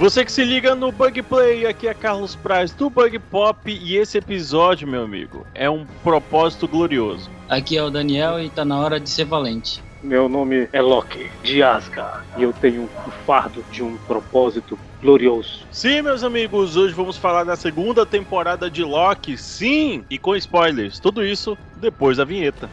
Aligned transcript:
Você 0.00 0.24
que 0.24 0.32
se 0.32 0.42
liga 0.42 0.74
no 0.74 0.90
Bug 0.90 1.22
Play, 1.24 1.66
aqui 1.66 1.86
é 1.86 1.92
Carlos 1.92 2.34
Praz 2.34 2.72
do 2.72 2.88
Bug 2.88 3.18
Pop 3.18 3.70
e 3.70 3.98
esse 3.98 4.16
episódio, 4.16 4.88
meu 4.88 5.02
amigo, 5.02 5.46
é 5.54 5.68
um 5.68 5.84
propósito 6.02 6.66
glorioso. 6.66 7.30
Aqui 7.46 7.76
é 7.76 7.82
o 7.82 7.90
Daniel 7.90 8.42
e 8.42 8.48
tá 8.48 8.64
na 8.64 8.78
hora 8.78 8.98
de 8.98 9.10
ser 9.10 9.26
valente. 9.26 9.82
Meu 10.02 10.26
nome 10.26 10.70
é 10.72 10.80
Loki, 10.80 11.30
de 11.42 11.62
Asgard, 11.62 12.26
e 12.38 12.44
eu 12.44 12.50
tenho 12.50 12.84
o 13.06 13.10
fardo 13.26 13.62
de 13.70 13.82
um 13.82 13.98
propósito 13.98 14.78
glorioso. 15.02 15.66
Sim, 15.70 16.00
meus 16.00 16.24
amigos, 16.24 16.78
hoje 16.78 16.94
vamos 16.94 17.18
falar 17.18 17.44
da 17.44 17.54
segunda 17.54 18.06
temporada 18.06 18.70
de 18.70 18.82
Loki, 18.82 19.36
sim, 19.36 20.02
e 20.08 20.18
com 20.18 20.34
spoilers. 20.34 20.98
Tudo 20.98 21.22
isso 21.22 21.58
depois 21.76 22.16
da 22.16 22.24
vinheta. 22.24 22.70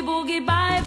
Boogie, 0.00 0.02
boogie, 0.02 0.40
bye. 0.40 0.82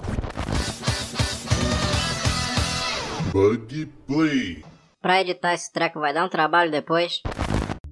Bug 3.32 3.86
Play. 4.08 4.64
Pra 5.02 5.22
editar 5.22 5.54
esse 5.54 5.72
treco 5.72 6.00
vai 6.00 6.14
dar 6.14 6.26
um 6.26 6.30
trabalho 6.30 6.72
depois. 6.72 7.22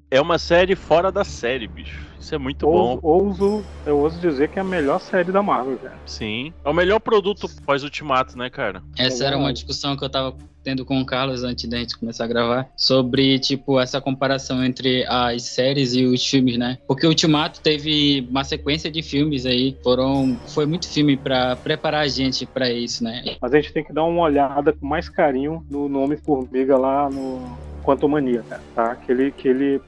É 0.10 0.20
uma 0.20 0.40
série 0.40 0.76
fora 0.76 1.12
da 1.12 1.24
série, 1.24 1.68
bicho. 1.68 2.13
Isso 2.24 2.34
é 2.34 2.38
muito 2.38 2.66
Ouso, 2.66 3.02
bom. 3.02 3.08
ouso, 3.10 3.64
eu 3.86 4.00
ouso 4.00 4.18
dizer 4.18 4.48
que 4.48 4.58
é 4.58 4.62
a 4.62 4.66
melhor 4.66 4.98
série 5.02 5.30
da 5.30 5.44
Marvel, 5.44 5.78
cara. 5.78 5.98
Sim. 6.06 6.54
É 6.64 6.70
o 6.70 6.74
melhor 6.74 7.02
produto 7.02 7.50
pós-ultimato, 7.66 8.38
né, 8.38 8.50
cara? 8.50 8.82
Essa 8.98 9.26
era 9.26 9.38
uma 9.38 9.52
discussão 9.52 9.98
que 9.98 10.06
eu 10.06 10.10
tava 10.10 10.34
tendo 10.64 10.86
com 10.86 11.02
o 11.02 11.06
Carlos 11.06 11.44
antes 11.44 11.70
da 11.70 11.78
gente 11.78 12.00
começar 12.00 12.24
a 12.24 12.28
gravar 12.28 12.70
sobre, 12.78 13.38
tipo, 13.40 13.78
essa 13.78 14.00
comparação 14.00 14.64
entre 14.64 15.06
as 15.06 15.44
séries 15.44 15.94
e 15.94 16.06
os 16.06 16.26
filmes, 16.26 16.58
né? 16.58 16.78
Porque 16.88 17.06
o 17.06 17.10
Ultimato 17.10 17.60
teve 17.60 18.26
uma 18.30 18.46
sequência 18.46 18.90
de 18.90 19.02
filmes 19.02 19.46
aí, 19.46 19.78
foram 19.84 20.38
foi 20.48 20.66
muito 20.66 20.88
filme 20.88 21.18
pra 21.18 21.58
preparar 21.58 22.04
a 22.04 22.08
gente 22.08 22.46
pra 22.46 22.72
isso, 22.72 23.04
né? 23.04 23.36
Mas 23.42 23.54
a 23.54 23.60
gente 23.60 23.74
tem 23.74 23.84
que 23.84 23.92
dar 23.92 24.06
uma 24.06 24.22
olhada 24.22 24.72
com 24.72 24.88
mais 24.88 25.10
carinho 25.10 25.62
no 25.70 25.90
nome 25.90 26.16
Formiga 26.16 26.78
lá 26.78 27.10
no 27.10 27.42
Quantumania, 27.84 28.44
cara, 28.48 28.64
tá? 28.74 28.96
Que 28.96 29.12
ele, 29.12 29.32
que 29.32 29.48
ele 29.48 29.82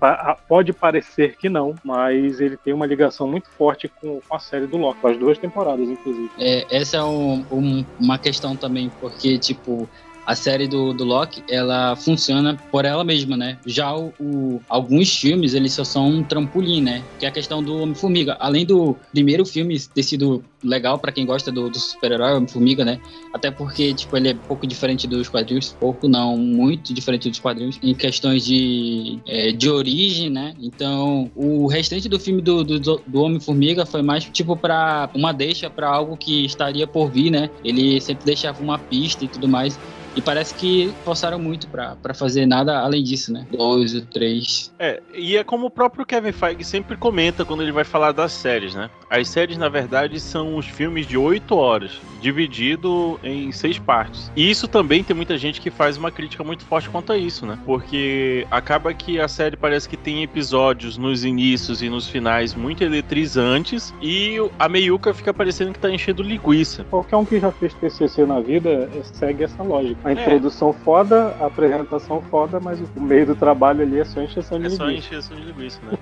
pode 0.48 0.74
parecer 0.74 1.38
que 1.38 1.48
não, 1.50 1.76
mas 1.84 2.40
ele 2.40 2.58
tem 2.58 2.74
uma 2.74 2.86
ligação 2.86 3.28
muito 3.28 3.50
forte 3.58 3.88
com, 3.88 4.22
a 4.30 4.38
série 4.38 4.68
do 4.68 4.78
Loki, 4.78 5.00
com 5.02 5.08
as 5.08 5.18
duas 5.18 5.38
temporadas, 5.40 5.90
inclusive. 5.90 6.30
É, 6.38 6.68
essa 6.70 6.98
é 6.98 7.04
um- 7.04 7.46
um- 7.50 7.86
uma 8.00 8.20
questão 8.20 8.56
também, 8.58 8.92
porque, 9.00 9.40
tipo, 9.40 9.90
a 10.26 10.36
série 10.36 10.68
do, 10.68 10.94
do 10.94 11.04
Loki, 11.04 11.44
ela 11.50 11.96
funciona 11.96 12.58
por 12.72 12.84
ela 12.86 13.04
mesma, 13.04 13.38
né? 13.38 13.58
Já 13.66 13.96
o, 13.96 14.12
o- 14.20 14.60
alguns 14.68 15.10
filmes, 15.16 15.54
eles 15.54 15.74
só 15.74 15.84
são 15.84 16.08
um 16.08 16.24
trampolim, 16.24 16.82
né? 16.82 17.04
Que 17.20 17.26
é 17.26 17.30
a 17.30 17.32
questão 17.32 17.62
do 17.64 17.76
Homem-Formiga. 17.82 18.36
Além 18.40 18.66
do 18.66 18.96
primeiro 19.12 19.46
filme 19.46 19.80
ter 19.80 20.04
sido 20.04 20.44
legal 20.64 20.98
pra 20.98 21.12
quem 21.12 21.26
gosta 21.26 21.52
do, 21.52 21.70
do 21.70 21.78
super-herói 21.80 22.34
Homem-Formiga, 22.38 22.84
né? 22.84 23.00
Até 23.34 23.52
porque, 23.52 23.94
tipo, 23.94 24.18
ele 24.18 24.30
é 24.30 24.34
pouco 24.34 24.66
diferente 24.66 25.06
dos 25.08 25.30
quadrinhos. 25.30 25.76
Pouco 25.80 26.08
não, 26.08 26.36
muito 26.38 26.94
diferente 26.94 27.30
dos 27.30 27.40
quadrinhos. 27.40 27.78
Em 27.84 27.94
questões 27.94 28.44
de, 28.44 29.20
é, 29.28 29.52
de 29.52 29.70
origem, 29.70 30.30
né? 30.30 30.56
Então, 30.60 31.30
o 31.36 31.68
restante 31.68 32.10
do 32.10 32.20
filme 32.20 32.42
do, 32.42 32.64
do, 32.64 32.80
do 32.80 33.22
Homem-Formiga 33.22 33.86
foi 33.86 34.02
mais, 34.02 34.24
tipo, 34.24 34.56
pra 34.58 35.10
uma 35.14 35.32
deixa 35.32 35.70
pra 35.70 35.88
algo 35.88 36.18
que 36.18 36.46
estaria 36.46 36.88
por 36.88 37.12
vir, 37.12 37.30
né? 37.30 37.50
Ele 37.64 38.02
sempre 38.02 38.26
deixava 38.26 38.62
uma 38.64 38.80
pista 38.80 39.24
e 39.24 39.28
tudo 39.28 39.48
mais. 39.48 39.78
E 40.16 40.22
parece 40.22 40.54
que 40.56 40.94
forçaram 41.04 41.38
muito 41.38 41.68
pra, 41.68 41.96
pra 41.96 42.14
fazer 42.14 42.46
nada 42.46 42.80
além 42.80 43.04
disso, 43.04 43.34
né? 43.34 43.46
Dois 43.52 43.94
ou 43.94 44.02
três. 44.02 44.74
É, 44.80 45.02
e 45.14 45.36
é 45.36 45.44
como 45.44 45.68
o 45.68 45.70
próprio 45.70 46.06
Kevin 46.06 46.32
Feige 46.32 46.64
sempre 46.64 46.96
comenta 46.96 47.44
quando 47.44 47.64
ele 47.64 47.72
vai 47.72 47.84
falar 47.84 48.12
das 48.12 48.32
séries, 48.32 48.74
né? 48.74 48.90
As 49.10 49.28
séries, 49.28 49.58
na 49.58 49.70
verdade, 49.70 50.20
são 50.20 50.56
os 50.58 50.66
filmes 50.66 51.06
de 51.06 51.18
8 51.18 51.56
horas, 51.56 52.00
dividido 52.22 53.20
em 53.24 53.52
seis 53.52 53.78
partes. 53.78 54.32
E 54.36 54.50
isso 54.50 54.68
também 54.68 55.04
tem 55.04 55.16
muita 55.16 55.38
gente 55.38 55.62
que 55.62 55.70
faz 55.70 55.98
uma 55.98 56.12
crítica 56.12 56.44
muito 56.44 56.64
forte 56.64 56.90
quanto 56.90 57.12
a 57.12 57.18
isso, 57.18 57.46
né? 57.46 57.58
Porque 57.66 58.48
acaba 58.50 58.94
que 58.94 59.20
a 59.20 59.28
série 59.28 59.56
parece 59.56 59.88
que 59.88 59.98
tem 59.98 60.24
episódios 60.24 60.98
nos 60.98 61.24
inícios 61.24 61.82
e 61.82 61.90
nos 61.90 62.08
finais 62.08 62.56
muito 62.56 62.84
eletrizantes 62.84 63.94
e 64.02 64.38
a 64.58 64.68
meiuca 64.68 65.14
fica 65.14 65.34
parecendo 65.34 65.74
que 65.74 65.80
tá 65.80 65.90
enchendo 65.90 66.24
linguiça. 66.24 66.84
Qualquer 66.86 67.16
um 67.18 67.26
que 67.26 67.40
já 67.40 67.52
fez 67.52 67.74
TCC 67.74 68.26
na 68.26 68.40
vida 68.40 68.90
segue 69.14 69.44
essa 69.44 69.62
lógica. 69.62 70.05
A 70.06 70.12
É. 70.12 70.14
introdução 70.14 70.72
foda, 70.72 71.36
a 71.40 71.48
apresentação 71.48 72.22
foda, 72.30 72.60
mas 72.60 72.80
o 72.80 73.02
meio 73.02 73.26
do 73.26 73.36
trabalho 73.36 73.82
ali 73.82 74.00
é 74.00 74.06
só 74.06 74.22
encheção 74.22 74.60
de 74.60 74.68
É 74.68 74.70
só 74.70 74.86
linguiça. 74.86 75.08
encheção 75.16 75.36
de 75.36 75.44
linguiça, 75.46 75.80
né? 75.84 75.98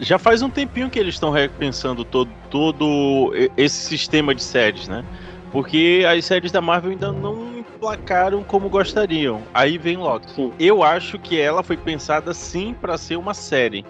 Já 0.00 0.18
faz 0.18 0.42
um 0.42 0.50
tempinho 0.50 0.90
que 0.90 0.98
eles 0.98 1.14
estão 1.14 1.30
repensando 1.30 2.04
todo, 2.04 2.28
todo 2.50 3.32
esse 3.56 3.76
sistema 3.76 4.34
de 4.34 4.42
séries, 4.42 4.88
né? 4.88 5.04
Porque 5.52 6.04
as 6.04 6.24
séries 6.24 6.50
da 6.50 6.60
Marvel 6.60 6.90
ainda 6.90 7.12
não 7.12 7.56
emplacaram 7.56 8.42
como 8.42 8.68
gostariam. 8.68 9.42
Aí 9.54 9.78
vem 9.78 9.96
Loki. 9.98 10.28
Sim. 10.32 10.52
Eu 10.58 10.82
acho 10.82 11.16
que 11.16 11.38
ela 11.38 11.62
foi 11.62 11.76
pensada 11.76 12.34
sim 12.34 12.74
para 12.74 12.98
ser 12.98 13.14
uma 13.14 13.34
série. 13.34 13.86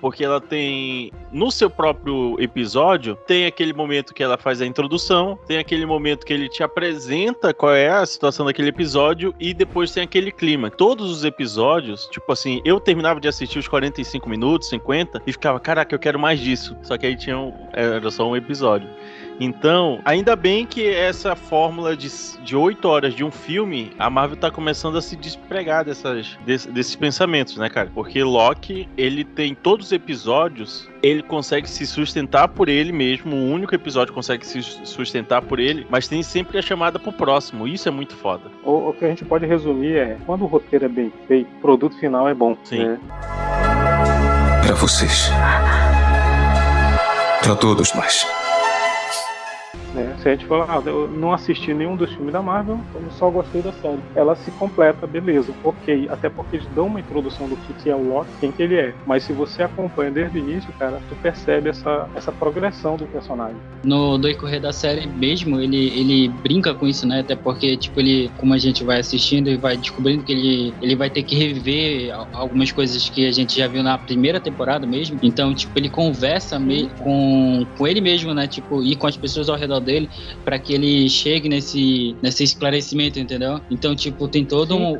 Porque 0.00 0.24
ela 0.24 0.40
tem, 0.40 1.12
no 1.32 1.50
seu 1.50 1.68
próprio 1.70 2.36
episódio, 2.40 3.16
tem 3.26 3.46
aquele 3.46 3.72
momento 3.72 4.14
que 4.14 4.22
ela 4.22 4.36
faz 4.36 4.60
a 4.60 4.66
introdução, 4.66 5.38
tem 5.46 5.58
aquele 5.58 5.86
momento 5.86 6.24
que 6.24 6.32
ele 6.32 6.48
te 6.48 6.62
apresenta 6.62 7.52
qual 7.52 7.74
é 7.74 7.88
a 7.88 8.04
situação 8.06 8.46
daquele 8.46 8.68
episódio 8.68 9.34
e 9.40 9.52
depois 9.54 9.90
tem 9.92 10.02
aquele 10.02 10.30
clima. 10.30 10.70
Todos 10.70 11.10
os 11.10 11.24
episódios, 11.24 12.06
tipo 12.06 12.30
assim, 12.32 12.60
eu 12.64 12.78
terminava 12.78 13.20
de 13.20 13.28
assistir 13.28 13.58
os 13.58 13.68
45 13.68 14.28
minutos, 14.28 14.68
50 14.68 15.22
e 15.26 15.32
ficava, 15.32 15.58
caraca, 15.58 15.94
eu 15.94 15.98
quero 15.98 16.18
mais 16.18 16.40
disso. 16.40 16.76
Só 16.82 16.96
que 16.96 17.06
aí 17.06 17.16
tinha 17.16 17.38
um, 17.38 17.52
era 17.72 18.10
só 18.10 18.28
um 18.28 18.36
episódio. 18.36 18.88
Então, 19.38 20.00
ainda 20.04 20.34
bem 20.34 20.64
que 20.64 20.88
essa 20.88 21.36
fórmula 21.36 21.94
de, 21.96 22.08
de 22.42 22.56
8 22.56 22.88
horas 22.88 23.14
de 23.14 23.22
um 23.22 23.30
filme, 23.30 23.92
a 23.98 24.08
Marvel 24.08 24.36
tá 24.36 24.50
começando 24.50 24.96
a 24.96 25.02
se 25.02 25.14
despregar 25.14 25.84
dessas, 25.84 26.38
desse- 26.46 26.70
desses 26.70 26.96
pensamentos, 26.96 27.56
né, 27.58 27.68
cara? 27.68 27.90
Porque 27.94 28.22
Loki, 28.24 28.88
ele 28.96 29.24
tem 29.24 29.54
todos 29.54 29.86
os 29.86 29.92
episódios, 29.92 30.88
ele 31.02 31.22
consegue 31.22 31.68
se 31.68 31.86
sustentar 31.86 32.48
por 32.48 32.68
ele 32.68 32.92
mesmo, 32.92 33.36
o 33.36 33.50
único 33.50 33.74
episódio 33.74 34.14
consegue 34.14 34.46
se 34.46 34.62
sustentar 34.62 35.42
por 35.42 35.58
ele, 35.60 35.86
mas 35.90 36.08
tem 36.08 36.22
sempre 36.22 36.58
a 36.58 36.62
chamada 36.62 36.98
pro 36.98 37.12
próximo. 37.12 37.68
Isso 37.68 37.86
é 37.88 37.92
muito 37.92 38.16
foda. 38.16 38.44
O, 38.64 38.88
o 38.88 38.92
que 38.94 39.04
a 39.04 39.08
gente 39.08 39.24
pode 39.24 39.44
resumir 39.44 39.96
é, 39.96 40.16
quando 40.24 40.42
o 40.44 40.46
roteiro 40.46 40.86
é 40.86 40.88
bem 40.88 41.12
feito, 41.28 41.48
o 41.58 41.60
produto 41.60 41.94
final 41.98 42.26
é 42.26 42.32
bom. 42.32 42.56
Sim. 42.64 42.78
né? 42.78 42.98
Para 44.64 44.74
vocês. 44.74 45.30
Para 47.42 47.54
todos 47.54 47.92
nós. 47.94 48.26
Gente 50.32 50.46
falar, 50.46 50.78
ah, 50.78 50.82
eu 50.86 51.08
não 51.08 51.32
assisti 51.32 51.72
nenhum 51.74 51.96
dos 51.96 52.12
filmes 52.12 52.32
da 52.32 52.42
Marvel, 52.42 52.86
eu 52.94 53.10
só 53.10 53.30
gostei 53.30 53.62
da 53.62 53.72
série. 53.72 54.02
Ela 54.14 54.34
se 54.34 54.52
completa, 54.52 55.06
beleza, 55.06 55.54
ok. 55.62 56.08
Até 56.10 56.28
porque 56.30 56.56
eles 56.56 56.68
dão 56.68 56.86
uma 56.86 57.00
introdução 57.00 57.48
do 57.48 57.56
que 57.56 57.74
é 57.88 57.94
o 57.96 58.02
Loki, 58.02 58.32
quem 58.38 58.52
que 58.52 58.62
ele 58.62 58.76
é. 58.76 58.96
Mas 59.04 59.24
se 59.24 59.32
você 59.32 59.62
acompanha 59.62 60.10
desde 60.10 60.38
o 60.38 60.40
início, 60.40 60.72
cara, 60.74 61.02
tu 61.06 61.16
percebe 61.16 61.68
essa, 61.70 62.10
essa 62.14 62.32
progressão 62.32 62.96
do 62.96 63.06
personagem. 63.08 63.62
No 63.84 64.18
decorrer 64.18 64.60
da 64.60 64.72
série 64.72 65.06
mesmo, 65.06 65.60
ele, 65.60 65.76
ele 65.76 66.28
brinca 66.28 66.74
com 66.74 66.88
isso, 66.88 67.06
né? 67.06 67.20
Até 67.20 67.36
porque, 67.36 67.76
tipo, 67.76 68.00
ele, 68.00 68.32
como 68.36 68.52
a 68.52 68.58
gente 68.58 68.82
vai 68.82 68.98
assistindo 68.98 69.48
e 69.48 69.56
vai 69.56 69.76
descobrindo 69.76 70.24
que 70.24 70.32
ele, 70.32 70.76
ele 70.80 70.96
vai 70.96 71.08
ter 71.08 71.22
que 71.22 72.10
al- 72.10 72.28
algumas 72.32 72.72
coisas 72.72 73.08
que 73.08 73.26
a 73.26 73.30
gente 73.32 73.54
já 73.56 73.68
viu 73.68 73.82
na 73.84 73.96
primeira 73.96 74.40
temporada 74.40 74.86
mesmo. 74.88 75.18
Então, 75.22 75.54
tipo, 75.54 75.72
ele 75.78 75.88
conversa 75.88 76.58
com, 76.98 77.66
com 77.76 77.86
ele 77.86 78.00
mesmo, 78.00 78.34
né? 78.34 78.48
Tipo, 78.48 78.82
e 78.82 78.96
com 78.96 79.06
as 79.06 79.16
pessoas 79.16 79.48
ao 79.48 79.56
redor 79.56 79.80
dele 79.80 80.10
para 80.44 80.58
que 80.58 80.72
ele 80.72 81.08
chegue 81.08 81.48
nesse, 81.48 82.18
nesse 82.22 82.44
esclarecimento, 82.44 83.18
entendeu? 83.18 83.60
Então, 83.70 83.94
tipo, 83.96 84.28
tem 84.28 84.46
todo 84.46 84.76
Sim, 84.76 84.76
um, 84.76 84.98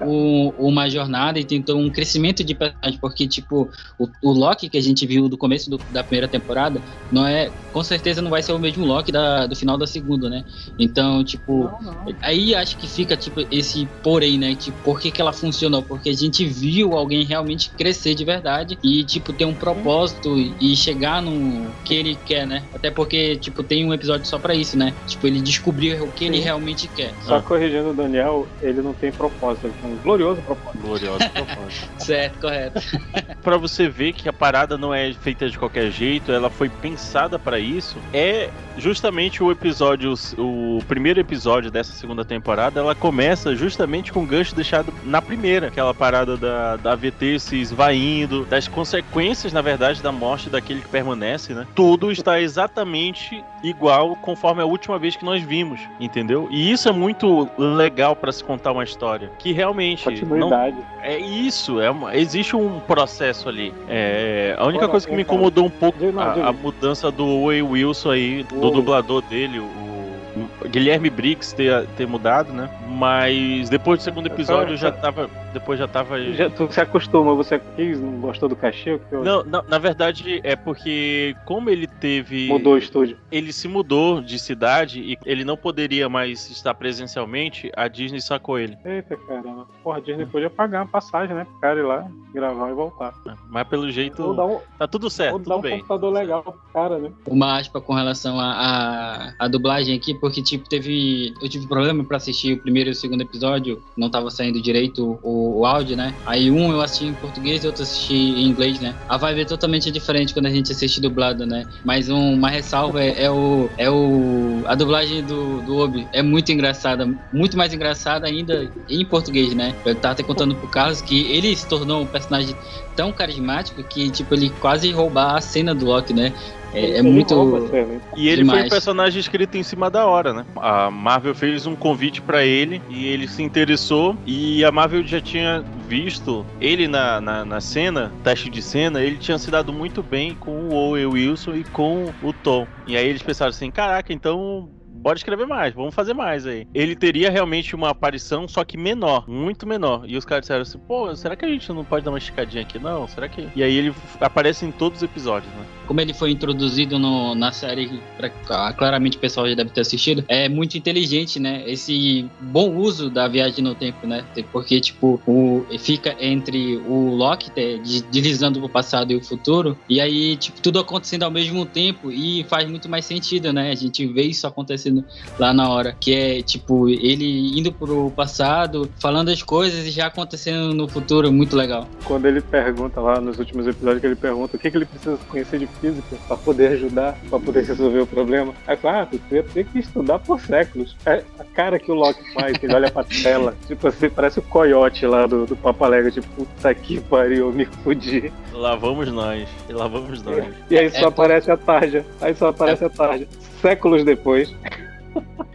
um- 0.49 0.55
uma 0.59 0.89
jornada 0.89 1.39
e 1.39 1.45
tem 1.45 1.63
todo 1.63 1.79
um 1.79 1.91
crescimento 1.91 2.43
de 2.45 2.55
personagem, 2.55 2.99
porque, 3.01 3.27
tipo, 3.29 3.71
o, 3.99 4.09
o 4.23 4.33
Loki 4.33 4.69
que 4.69 4.79
a 4.79 4.81
gente 4.81 5.07
viu 5.07 5.29
do 5.29 5.39
começo 5.39 5.71
do- 5.71 5.85
da 5.89 6.03
primeira 6.05 6.29
temporada 6.29 6.83
não 7.11 7.27
é, 7.27 7.55
com 7.71 7.83
certeza 7.85 8.23
não 8.23 8.31
vai 8.31 8.43
ser 8.43 8.53
o 8.53 8.59
mesmo 8.59 8.85
Loki 8.85 9.13
da, 9.13 9.47
do 9.47 9.55
final 9.57 9.77
da 9.79 9.87
segunda, 9.87 10.31
né? 10.31 10.45
Então, 10.79 11.23
tipo, 11.25 11.73
Não, 11.73 11.83
não. 11.83 12.17
aí 12.23 12.55
acho 12.55 12.77
que 12.79 12.89
fica, 12.89 13.17
tipo, 13.17 13.41
esse 13.51 13.93
porém, 14.03 14.39
né? 14.39 14.55
Tipo, 14.57 14.79
por 14.83 15.01
que, 15.01 15.11
que 15.13 15.21
ela 15.21 15.33
funcionou? 15.33 15.85
Porque 15.85 16.09
a 16.09 16.13
gente 16.13 16.45
viu 16.47 16.95
alguém 16.97 17.25
realmente 17.25 17.75
crescer 17.77 18.15
de 18.15 18.25
verdade 18.25 18.79
e, 18.83 19.05
tipo, 19.05 19.33
ter 19.33 19.45
um 19.45 19.57
propósito 19.57 20.39
e 20.39 20.77
chegar 20.77 21.23
no 21.23 21.77
que 21.85 21.95
ele 21.95 22.17
quer, 22.17 22.47
né? 22.47 22.69
Até 22.73 22.91
porque, 22.91 23.37
tipo, 23.39 23.63
tem 23.65 23.85
um 23.85 23.93
episódio 23.95 24.27
só 24.27 24.39
pra 24.39 24.55
isso, 24.55 24.77
né? 24.79 24.96
Tipo, 25.07 25.27
ele 25.27 25.41
descobrir 25.41 26.01
o 26.03 26.09
que 26.09 26.25
ele 26.25 26.39
Sim. 26.39 26.43
realmente 26.45 26.89
quer. 26.89 27.13
Só 27.23 27.37
Ah. 27.37 27.43
corrigindo 27.43 27.91
o 27.91 27.95
Daniel, 27.95 28.47
ele 28.61 28.83
não 28.83 28.93
tem 28.93 29.13
propósito, 29.13 29.67
ele 29.67 29.75
tem 29.81 29.93
um 29.93 29.97
glorioso 29.97 30.41
propósito. 30.43 30.81
Gloriosa 30.83 31.29
proposta. 31.31 31.89
Certo, 31.99 32.41
correto. 32.41 32.81
Pra 33.43 33.57
você 33.57 33.89
ver 33.89 34.13
que 34.13 34.29
a 34.29 34.33
parada 34.33 34.77
não 34.77 34.93
é 34.93 35.13
feita 35.13 35.49
de 35.49 35.59
qualquer 35.59 35.91
jeito, 35.91 36.33
ela 36.33 36.51
foi 36.51 36.69
pensada 36.69 37.39
pra 37.39 37.59
isso. 37.59 37.97
É 38.13 38.51
justamente 38.77 39.43
o 39.43 39.51
episódio, 39.51 40.13
o 40.39 40.79
primeiro 40.89 41.21
episódio 41.21 41.71
dessa 41.71 41.93
segunda 41.93 42.25
temporada, 42.25 42.81
ela 42.81 42.95
começa 42.95 43.55
justamente 43.55 44.13
com 44.13 44.23
o 44.23 44.27
gancho 44.27 44.55
deixado 44.55 44.93
na 45.05 45.23
primeira, 45.23 45.69
aquela 45.69 45.95
parada 45.95 46.37
da, 46.37 46.77
da 46.77 46.93
AVT 46.93 47.39
se 47.41 47.57
esvaindo, 47.61 48.45
das 48.47 48.69
consequências, 48.69 49.53
na 49.53 49.63
verdade, 49.63 50.03
da 50.03 50.13
morte 50.13 50.51
daquele 50.51 50.81
que 50.81 50.89
permanece, 50.89 51.55
né? 51.55 51.67
Tudo 51.75 52.11
está 52.11 52.41
exatamente 52.41 53.43
igual 53.63 54.17
conforme 54.17 54.63
a 54.63 54.67
última 54.67 54.86
vez 54.99 55.17
que 55.17 55.25
nós 55.25 55.43
vimos, 55.43 55.81
entendeu? 55.99 56.47
E 56.51 56.71
isso 56.71 56.89
é 56.89 56.93
muito 56.93 57.49
legal 57.59 58.15
pra 58.15 58.31
se 58.31 58.45
contar 58.45 58.71
uma 58.73 58.85
história, 58.85 59.31
que 59.39 59.53
realmente 59.53 60.05
não 60.09 60.49
Continuidade. 60.51 60.77
é 61.03 61.19
isso, 61.19 61.81
é 61.81 61.91
uma- 61.91 62.17
existe 62.17 62.55
um 62.55 62.79
processo 62.81 63.49
ali. 63.49 63.75
É, 63.89 64.55
a 64.59 64.65
única 64.67 64.87
coisa 64.89 65.07
que 65.07 65.15
me 65.15 65.23
incomodou 65.23 65.65
um 65.67 65.71
pouco 65.71 65.99
não, 66.13 66.23
a, 66.23 66.49
a 66.49 66.53
mudança 66.53 67.11
do 67.11 67.27
Owen 67.27 67.63
Wilson 67.63 68.11
aí, 68.11 68.43
do 68.45 68.71
dublador 68.71 69.23
dele, 69.23 69.59
o, 69.59 69.65
o 69.65 70.49
Guilherme 70.69 71.11
Briggs 71.11 71.55
ter, 71.55 71.87
ter 71.97 72.07
mudado, 72.07 72.53
né? 72.53 72.69
Mas 72.89 73.69
depois 73.69 74.01
do 74.01 74.03
segundo 74.03 74.27
episódio 74.27 74.75
eu 74.75 74.77
já 74.77 74.93
tava. 74.93 75.29
Depois 75.53 75.79
já 75.79 75.89
tava. 75.89 76.21
Já, 76.33 76.51
tu 76.51 76.71
se 76.71 76.81
acostuma, 76.81 77.35
você 77.35 77.61
quis, 77.77 78.01
não 78.01 78.21
gostou 78.21 78.49
do 78.49 78.57
cachê? 78.57 79.01
houve? 79.13 79.25
Não, 79.25 79.43
não, 79.45 79.63
na 79.69 79.79
verdade 79.79 80.41
é 80.43 80.57
porque 80.57 81.35
como 81.45 81.71
ele 81.71 81.87
teve. 81.87 82.49
Mudou 82.49 82.75
o 82.75 82.79
estúdio. 82.79 83.17
Ele 83.31 83.53
se 83.53 83.69
mudou 83.69 84.21
de 84.21 84.39
cidade 84.39 85.01
e 85.01 85.19
ele 85.25 85.45
não 85.45 85.57
poderia 85.57 86.09
mais 86.09 86.51
estar 86.51 86.75
presencialmente, 86.75 87.71
a 87.77 87.89
Disney 87.89 88.21
sacou 88.21 88.59
ele. 88.59 88.77
Eita 88.85 89.17
caramba. 89.17 89.67
Porra, 89.83 89.99
a 89.99 90.01
Disney 90.01 90.27
podia 90.27 90.51
pagar 90.51 90.83
uma 90.83 90.91
passagem, 90.91 91.35
né? 91.35 91.45
Pro 91.45 91.61
cara 91.61 91.81
ir 91.81 91.83
lá, 91.83 92.07
gravar 92.33 92.71
e 92.71 92.75
voltar. 92.75 93.15
Mas 93.49 93.67
pelo 93.69 93.91
jeito. 93.91 94.35
Dar 94.35 94.45
um, 94.45 94.61
Tá 94.79 94.87
tudo 94.87 95.09
certo, 95.09 95.33
ou 95.35 95.39
dar 95.39 95.45
tudo 95.45 95.59
um 95.59 95.61
bem. 95.63 95.79
computador 95.79 96.13
legal 96.13 96.43
pro 96.43 96.55
cara, 96.73 96.99
né? 96.99 97.11
Uma 97.27 97.59
aspa 97.59 97.81
com 97.81 97.95
relação 97.95 98.39
à 98.39 99.33
a, 99.39 99.45
a, 99.45 99.49
dublagem 99.49 99.97
aqui, 99.97 100.15
porque, 100.15 100.43
tipo, 100.43 100.56
teve. 100.65 101.35
Eu 101.43 101.49
tive 101.49 101.67
problema 101.67 102.05
pra 102.05 102.17
assistir 102.17 102.55
o 102.55 102.59
primeiro 102.59 102.91
e 102.91 102.93
o 102.93 102.95
segundo 102.95 103.21
episódio, 103.23 103.83
não 103.97 104.09
tava 104.11 104.31
saindo 104.31 104.61
direito 104.61 105.19
o, 105.23 105.61
o 105.61 105.67
áudio, 105.67 105.97
né? 105.97 106.15
Aí 106.25 106.51
um 106.51 106.73
eu 106.73 106.81
assisti 106.81 107.07
em 107.07 107.15
português 107.15 107.63
e 107.65 107.67
outro 107.67 107.83
assisti 107.83 108.15
em 108.15 108.47
inglês, 108.49 108.81
né? 108.81 108.95
A 109.09 109.17
vibe 109.17 109.41
é 109.43 109.45
totalmente 109.45 109.91
diferente 109.91 110.33
quando 110.33 110.47
a 110.47 110.51
gente 110.51 110.73
assiste 110.73 111.01
dublado, 111.01 111.47
né? 111.47 111.67
Mas 111.85 112.09
um- 112.09 112.35
uma 112.35 112.49
ressalva 112.51 113.03
é, 113.03 113.25
é 113.25 113.31
o. 113.31 113.69
É 113.77 113.91
o. 113.91 114.63
A 114.67 114.75
dublagem 114.75 115.23
do, 115.23 115.61
do 115.63 115.77
Obi 115.79 116.07
é 116.13 116.23
muito 116.23 116.51
engraçada, 116.53 117.09
muito 117.33 117.57
mais 117.57 117.73
engraçada 117.73 118.27
ainda 118.27 118.71
em 118.89 119.05
português, 119.05 119.55
né? 119.55 119.75
Eu 119.85 119.95
tava 119.95 120.13
até 120.13 120.23
contando 120.23 120.55
pro 120.55 120.69
Carlos 120.69 121.01
que 121.01 121.23
ele 121.33 121.55
se 121.55 121.69
tornou 121.69 122.03
um 122.03 122.07
personagem 122.07 122.55
tão 122.97 123.13
carismático 123.13 123.83
que, 123.85 124.11
tipo, 124.11 124.35
ele 124.35 124.51
quase 124.51 124.91
roubar 124.91 125.37
a 125.37 125.41
cena 125.41 125.75
do 125.75 125.85
Loki, 125.87 126.15
né? 126.15 126.33
É, 126.77 126.99
é 126.99 127.03
muito. 127.03 127.35
rouba 127.35 127.59
hein? 127.77 128.01
E 128.17 128.29
ele 128.29 128.45
foi 128.45 128.55
Demais. 128.55 128.67
um 128.67 128.69
personagem 128.69 129.19
escrito 129.19 129.57
em 129.57 129.63
cima 129.63 129.91
da 129.91 130.05
hora, 130.05 130.33
né? 130.33 130.45
A 130.57 130.91
Marvel 130.91 131.35
fez 131.35 131.67
um 131.67 131.75
convite 131.75 132.21
pra 132.21 132.45
ele 132.45 132.83
e 132.91 133.07
ele 133.07 133.27
se 133.27 133.43
interessou. 133.43 134.15
E 134.27 134.63
a 134.65 134.71
Marvel 134.71 135.03
já 135.07 135.21
tinha 135.21 135.65
visto 135.89 136.45
ele 136.61 136.87
na, 136.87 137.21
na, 137.21 137.45
na 137.45 137.61
cena, 137.61 138.13
teste 138.23 138.51
de 138.51 138.61
cena, 138.61 139.03
ele 139.03 139.17
tinha 139.17 139.39
se 139.39 139.51
dado 139.51 139.73
muito 139.73 140.03
bem 140.03 140.35
com 140.35 140.51
o 140.51 140.75
Owen 140.75 141.07
Wilson 141.07 141.55
e 141.55 141.65
com 141.65 142.13
o 142.23 142.33
Tom. 142.33 142.67
E 142.87 142.97
aí 142.97 143.09
eles 143.09 143.23
pensaram 143.23 143.51
assim: 143.51 143.71
caraca, 143.71 144.13
então. 144.13 144.69
Bora 145.07 145.17
escrever 145.17 145.47
mais, 145.47 145.73
vamos 145.73 145.95
fazer 145.95 146.15
mais 146.15 146.45
aí. 146.49 146.67
Ele 146.75 146.97
teria 146.97 147.31
realmente 147.31 147.77
uma 147.77 147.91
aparição, 147.91 148.49
só 148.49 148.65
que 148.65 148.77
menor, 148.77 149.25
muito 149.31 149.65
menor. 149.65 150.03
E 150.05 150.17
os 150.17 150.25
caras 150.25 150.43
disseram 150.43 150.63
assim: 150.63 150.79
pô, 150.79 151.15
será 151.15 151.37
que 151.37 151.45
a 151.45 151.49
gente 151.49 151.73
não 151.73 151.85
pode 151.85 152.05
dar 152.05 152.11
uma 152.11 152.19
esticadinha 152.19 152.65
aqui, 152.65 152.77
não? 152.77 153.07
Será 153.07 153.29
que. 153.29 153.47
E 153.55 153.63
aí 153.63 153.73
ele 153.77 153.95
aparece 154.21 154.67
em 154.67 154.73
todos 154.73 154.97
os 154.99 155.03
episódios, 155.05 155.53
né? 155.55 155.65
como 155.87 156.01
ele 156.01 156.13
foi 156.13 156.33
introduzido 156.33 156.99
no- 156.99 157.35
na 157.37 157.53
série, 157.53 158.01
pra- 158.17 158.73
claramente 158.73 159.17
o 159.17 159.21
pessoal 159.21 159.49
já 159.49 159.55
deve 159.55 159.71
ter 159.71 159.83
assistido, 159.83 160.25
é 160.27 160.49
muito 160.49 160.77
inteligente, 160.77 161.39
né? 161.39 161.63
Esse 161.65 162.27
bom 162.41 162.75
uso 162.75 163.09
da 163.09 163.29
viagem 163.29 163.63
no 163.63 163.73
tempo, 163.73 164.05
né? 164.05 164.25
Porque, 164.53 164.81
tipo, 164.81 165.21
o, 165.25 165.65
fica 165.79 166.17
entre 166.19 166.79
o 166.79 167.15
Loki 167.15 167.51
te- 167.53 167.79
de- 167.79 168.03
deslizando 168.03 168.59
pro 168.59 168.69
passado 168.69 169.13
e 169.13 169.17
o 169.17 169.23
futuro, 169.23 169.79
e 169.89 170.01
aí, 170.01 170.37
tipo, 170.37 170.61
tudo 170.61 170.81
acontecendo 170.81 171.23
ao 171.23 171.31
mesmo 171.31 171.65
tempo 171.65 172.11
e 172.11 172.45
faz 172.49 172.69
muito 172.69 172.89
mais 172.89 173.05
sentido, 173.05 173.53
né? 173.53 173.71
A 173.71 173.75
gente 173.77 174.05
vê 174.09 174.23
isso 174.23 174.45
acontecendo 174.45 174.96
lá 175.39 175.53
na 175.53 175.69
hora, 175.69 175.97
que 175.99 176.15
é, 176.15 176.43
tipo, 176.43 176.89
ele 176.89 177.59
indo 177.59 177.73
pro 177.73 178.11
passado, 178.11 178.89
falando 179.01 179.31
as 179.31 179.43
coisas 179.43 179.87
e 179.87 179.91
já 179.91 180.07
acontecendo 180.07 180.75
no 180.75 180.89
futuro, 180.89 181.33
muito 181.33 181.57
legal. 181.57 181.87
Quando 182.05 182.27
ele 182.27 182.41
pergunta 182.41 183.01
lá 183.01 183.21
nos 183.21 183.39
últimos 183.39 183.67
episódios, 183.67 184.01
que 184.01 184.07
ele 184.07 184.17
pergunta 184.17 184.57
o 184.57 184.59
que, 184.59 184.71
que 184.71 184.77
ele 184.77 184.87
precisa 184.87 185.19
conhecer 185.29 185.59
de 185.59 185.67
física 185.67 186.17
pra 186.27 186.37
poder 186.37 186.69
ajudar, 186.73 187.19
pra 187.29 187.39
poder 187.39 187.65
resolver 187.65 188.01
o 188.01 188.07
problema. 188.07 188.53
Aí 188.67 188.77
fala, 188.77 189.03
ah, 189.03 189.07
tu 189.07 189.21
ia 189.35 189.43
ter 189.43 189.65
que 189.65 189.79
estudar 189.79 190.19
por 190.19 190.41
séculos. 190.41 190.97
É 191.05 191.23
a 191.39 191.45
cara 191.45 191.79
que 191.79 191.91
o 191.91 191.95
Loki 191.95 192.23
faz, 192.33 192.57
que 192.57 192.67
ele 192.67 192.75
olha 192.75 192.91
pra 192.91 193.05
tela, 193.05 193.55
tipo 193.67 193.87
assim, 193.89 194.09
parece 194.09 194.39
o 194.39 194.43
coiote 194.43 195.07
lá 195.07 195.27
do, 195.27 195.47
do 195.47 195.57
Papalega, 195.57 196.11
tipo, 196.11 196.27
puta 196.29 196.75
que 196.75 197.01
pariu, 197.01 197.49
eu 197.49 197.53
me 197.53 197.65
fudi. 197.65 198.33
Lá 198.53 198.75
vamos 198.75 199.11
nós, 199.13 199.49
e 199.69 199.73
lá 199.73 199.87
vamos 199.87 200.23
nós. 200.23 200.45
E 200.71 200.79
aí 200.79 200.91
só 200.91 201.07
É, 201.07 201.09
aparece 201.09 201.51
a 201.51 201.57
tarja, 201.57 202.05
aí 202.21 202.35
só 202.35 202.49
aparece 202.49 202.85
a 202.85 202.91
tarja. 202.91 203.27
Séculos 203.61 204.05
depois. 204.05 204.55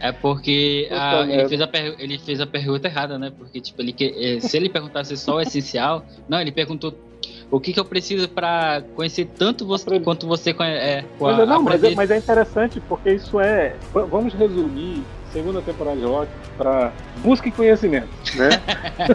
É 0.02 0.10
porque 0.10 0.88
a- 0.90 1.20
ele, 1.20 1.26
merda. 1.28 1.48
fez 1.48 1.60
a 1.60 1.66
per- 1.68 1.94
ele 1.98 2.18
fez 2.18 2.40
a 2.40 2.46
pergunta 2.46 2.88
errada, 2.88 3.18
né? 3.18 3.32
Porque, 3.38 3.60
tipo, 3.60 3.80
ele 3.80 3.94
eh, 4.00 4.40
se 4.40 4.56
ele 4.56 4.68
perguntasse 4.68 5.16
só 5.16 5.36
o 5.36 5.40
essencial. 5.40 6.04
Não, 6.28 6.40
ele 6.40 6.50
perguntou 6.50 6.92
o 7.50 7.60
que, 7.60 7.72
que 7.72 7.78
eu 7.78 7.84
preciso 7.84 8.28
pra 8.28 8.82
conhecer 8.96 9.26
tanto 9.26 9.64
você 9.64 9.84
Aprender. 9.84 10.04
quanto 10.04 10.26
você 10.26 10.52
conhece. 10.52 10.84
É, 10.84 11.04
Mas, 11.20 11.38
é- 11.38 11.46
não, 11.46 11.62
mas, 11.62 11.84
é, 11.84 11.94
mas 11.94 12.10
é 12.10 12.18
interessante 12.18 12.80
porque 12.80 13.12
isso 13.14 13.38
é. 13.38 13.76
Vamos 13.92 14.34
resumir 14.34 15.04
segunda 15.32 15.62
temporada 15.62 15.96
de 15.96 16.04
Loki 16.04 16.30
para 16.56 16.92
busque 17.18 17.50
conhecimento, 17.50 18.08
né? 18.36 18.50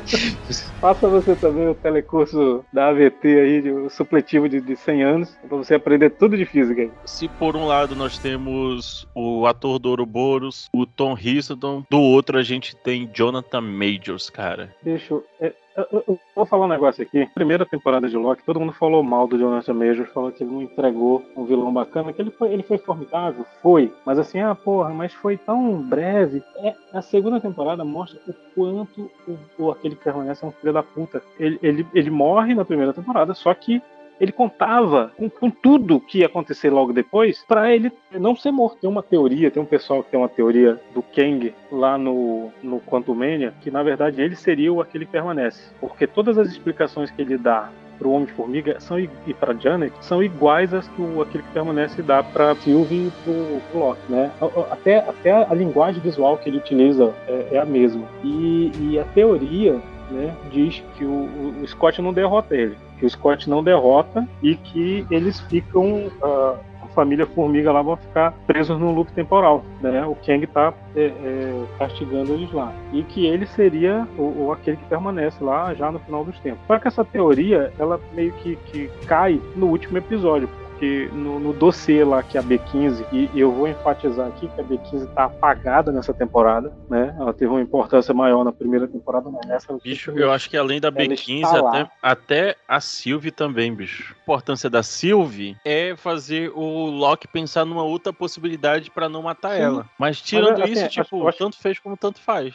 Faça 0.81 1.07
você 1.07 1.35
também 1.35 1.67
o 1.69 1.75
telecurso 1.75 2.65
da 2.73 2.89
AVT 2.89 3.27
aí, 3.27 3.61
de, 3.61 3.71
o 3.71 3.89
supletivo 3.89 4.49
de, 4.49 4.59
de 4.59 4.75
100 4.75 5.03
anos, 5.03 5.37
para 5.47 5.57
você 5.57 5.75
aprender 5.75 6.09
tudo 6.11 6.35
de 6.35 6.45
física. 6.45 6.81
aí. 6.81 6.91
Se 7.05 7.27
por 7.27 7.55
um 7.55 7.65
lado 7.65 7.95
nós 7.95 8.17
temos 8.17 9.07
o 9.13 9.45
ator 9.45 9.79
do 9.79 9.89
Ouroboros, 9.89 10.69
o 10.73 10.85
Tom 10.85 11.15
Hiddleston, 11.17 11.83
do 11.89 12.01
outro 12.01 12.37
a 12.37 12.43
gente 12.43 12.75
tem 12.75 13.09
Jonathan 13.13 13.61
Majors, 13.61 14.29
cara. 14.29 14.75
Bicho, 14.81 15.23
é, 15.39 15.53
eu, 15.91 16.03
eu- 16.07 16.19
vou 16.35 16.45
falar 16.45 16.65
um 16.65 16.69
negócio 16.69 17.03
aqui. 17.03 17.25
Primeira 17.33 17.65
temporada 17.65 18.07
de 18.09 18.17
Loki, 18.17 18.43
todo 18.43 18.59
mundo 18.59 18.73
falou 18.73 19.03
mal 19.03 19.27
do 19.27 19.37
Jonathan 19.37 19.73
Majors, 19.73 20.09
falou 20.11 20.31
que 20.31 20.43
ele 20.43 20.51
não 20.51 20.61
entregou 20.61 21.23
um 21.35 21.45
vilão 21.45 21.71
bacana, 21.71 22.11
que 22.11 22.21
ele 22.21 22.31
foi, 22.31 22.51
ele 22.53 22.63
foi 22.63 22.77
formidável, 22.77 23.45
foi. 23.61 23.93
Mas 24.05 24.17
assim, 24.19 24.39
ah, 24.39 24.55
porra, 24.55 24.89
mas 24.93 25.13
foi 25.13 25.37
tão 25.37 25.81
breve. 25.81 26.41
É, 26.57 26.73
a 26.93 27.01
segunda 27.01 27.39
temporada 27.39 27.83
mostra 27.85 28.19
o 28.27 28.33
quanto 28.55 29.09
o, 29.27 29.37
o 29.63 29.71
aquele 29.71 29.95
que 29.95 30.03
permanece 30.03 30.43
é 30.43 30.47
um 30.47 30.51
filho 30.51 30.73
da 30.73 30.83
puta. 30.83 31.21
Ele, 31.39 31.59
ele, 31.61 31.85
ele 31.93 32.09
morre 32.09 32.53
na 32.55 32.65
primeira 32.65 32.93
temporada, 32.93 33.33
só 33.33 33.53
que 33.53 33.81
ele 34.19 34.31
contava 34.31 35.11
com, 35.17 35.29
com 35.29 35.49
tudo 35.49 35.99
que 35.99 36.19
ia 36.19 36.25
acontecer 36.25 36.69
logo 36.69 36.91
depois 36.93 37.43
pra 37.47 37.73
ele 37.73 37.91
não 38.11 38.35
ser 38.35 38.51
morto. 38.51 38.77
Tem 38.79 38.89
uma 38.89 39.03
teoria, 39.03 39.51
tem 39.51 39.61
um 39.61 39.65
pessoal 39.65 40.03
que 40.03 40.09
tem 40.11 40.19
uma 40.19 40.29
teoria 40.29 40.79
do 40.93 41.01
Kang 41.01 41.53
lá 41.71 41.97
no, 41.97 42.51
no 42.63 42.79
Quantumania, 42.79 43.53
que 43.61 43.69
na 43.71 43.83
verdade 43.83 44.21
ele 44.21 44.35
seria 44.35 44.71
o 44.73 44.81
aquele 44.81 45.05
que 45.05 45.11
permanece. 45.11 45.71
Porque 45.79 46.07
todas 46.07 46.37
as 46.37 46.47
explicações 46.49 47.11
que 47.11 47.21
ele 47.21 47.37
dá 47.37 47.69
pro 47.97 48.11
Homem-Formiga 48.11 48.79
são 48.79 48.99
e 48.99 49.09
para 49.39 49.55
Janet 49.55 49.91
são 50.01 50.21
iguais 50.21 50.71
às 50.71 50.87
que 50.87 51.01
o 51.01 51.19
aquele 51.21 51.43
que 51.43 51.49
permanece 51.51 52.01
dá 52.03 52.21
para 52.21 52.53
Sylvie 52.57 53.07
e 53.07 53.11
pro, 53.23 53.61
pro 53.71 53.79
Loki, 53.79 54.01
né? 54.07 54.31
Até, 54.71 54.97
até 54.99 55.31
a 55.31 55.53
linguagem 55.55 55.99
visual 56.01 56.37
que 56.37 56.47
ele 56.47 56.57
utiliza 56.57 57.11
é, 57.27 57.47
é 57.53 57.57
a 57.59 57.65
mesma. 57.65 58.03
E, 58.23 58.71
e 58.79 58.99
a 58.99 59.03
teoria 59.03 59.81
né, 60.11 60.31
diz 60.51 60.83
que 60.95 61.03
o, 61.05 61.09
o- 61.09 61.55
o 61.63 61.67
Scott 61.67 61.99
não 62.01 62.13
derrota 62.13 62.55
ele, 62.55 62.77
que 62.97 63.05
o 63.05 63.09
Scott 63.09 63.49
não 63.49 63.63
derrota 63.63 64.27
e 64.41 64.55
que 64.55 65.05
eles 65.09 65.39
ficam 65.41 66.11
ah, 66.21 66.55
a 66.83 66.87
família 66.87 67.25
Formiga 67.25 67.71
lá 67.71 67.81
vão 67.81 67.97
ficar 67.97 68.31
presos 68.45 68.79
num 68.79 68.93
loop 68.93 69.11
temporal, 69.11 69.63
né? 69.81 70.05
O 70.05 70.15
Kang 70.15 70.45
tá 70.47 70.73
é, 70.95 71.05
é, 71.05 71.63
castigando 71.77 72.33
eles 72.33 72.51
lá 72.51 72.73
e 72.91 73.03
que 73.03 73.25
ele 73.25 73.45
seria 73.47 74.07
o, 74.17 74.45
o 74.45 74.51
aquele 74.51 74.77
que 74.77 74.85
permanece 74.85 75.43
lá 75.43 75.73
já 75.73 75.91
no 75.91 75.99
final 75.99 76.23
dos 76.23 76.39
tempos. 76.39 76.59
Só 76.67 76.79
que 76.79 76.87
essa 76.87 77.05
teoria 77.05 77.71
ela 77.79 77.99
meio 78.13 78.31
que, 78.33 78.55
que 78.67 78.89
cai 79.05 79.41
no 79.55 79.67
último 79.67 79.97
episódio 79.97 80.49
porque 80.77 81.09
no, 81.11 81.39
no 81.39 81.53
dossiê 81.53 82.03
lá 82.03 82.21
que 82.21 82.37
é 82.37 82.39
a 82.39 82.43
B15, 82.43 83.07
e 83.11 83.31
eu 83.33 83.51
vou 83.51 83.67
enfatizar 83.67 84.27
aqui 84.27 84.47
que 84.47 84.61
a 84.61 84.63
B15 84.63 85.09
tá 85.13 85.23
apagada 85.25 85.91
nessa 85.91 86.13
temporada, 86.13 86.71
né? 86.87 87.15
Ela 87.19 87.33
teve 87.33 87.49
uma 87.49 87.59
importância 87.61 88.13
maior 88.13 88.43
na 88.43 88.51
primeira 88.51 88.87
temporada, 88.87 89.27
mas 89.31 89.47
nessa 89.47 89.77
Bicho, 89.83 90.11
eu 90.11 90.31
acho 90.31 90.47
que 90.49 90.55
além 90.55 90.79
da 90.79 90.89
Ela 90.89 90.97
B15, 90.97 91.43
está 91.43 91.61
lá. 91.61 91.69
até, 91.81 91.89
até 92.01 92.55
a 92.67 92.79
Sylvie 92.79 93.31
também, 93.31 93.73
bicho. 93.73 94.13
A 94.19 94.21
importância 94.21 94.69
da 94.69 94.83
Sylvie 94.83 95.55
é 95.65 95.95
fazer 95.95 96.51
o 96.53 96.85
Loki 96.85 97.27
pensar 97.27 97.65
numa 97.65 97.83
outra 97.83 98.13
possibilidade 98.13 98.91
pra 98.91 99.09
não 99.09 99.23
matar 99.23 99.55
Sim. 99.55 99.61
ela. 99.63 99.85
Mas 99.97 100.21
tirando 100.21 100.61
assim, 100.61 100.73
isso, 100.73 100.89
tipo, 100.89 101.27
acho- 101.27 101.37
tanto 101.39 101.57
fez 101.57 101.79
como 101.79 101.97
tanto 101.97 102.21
faz. 102.21 102.53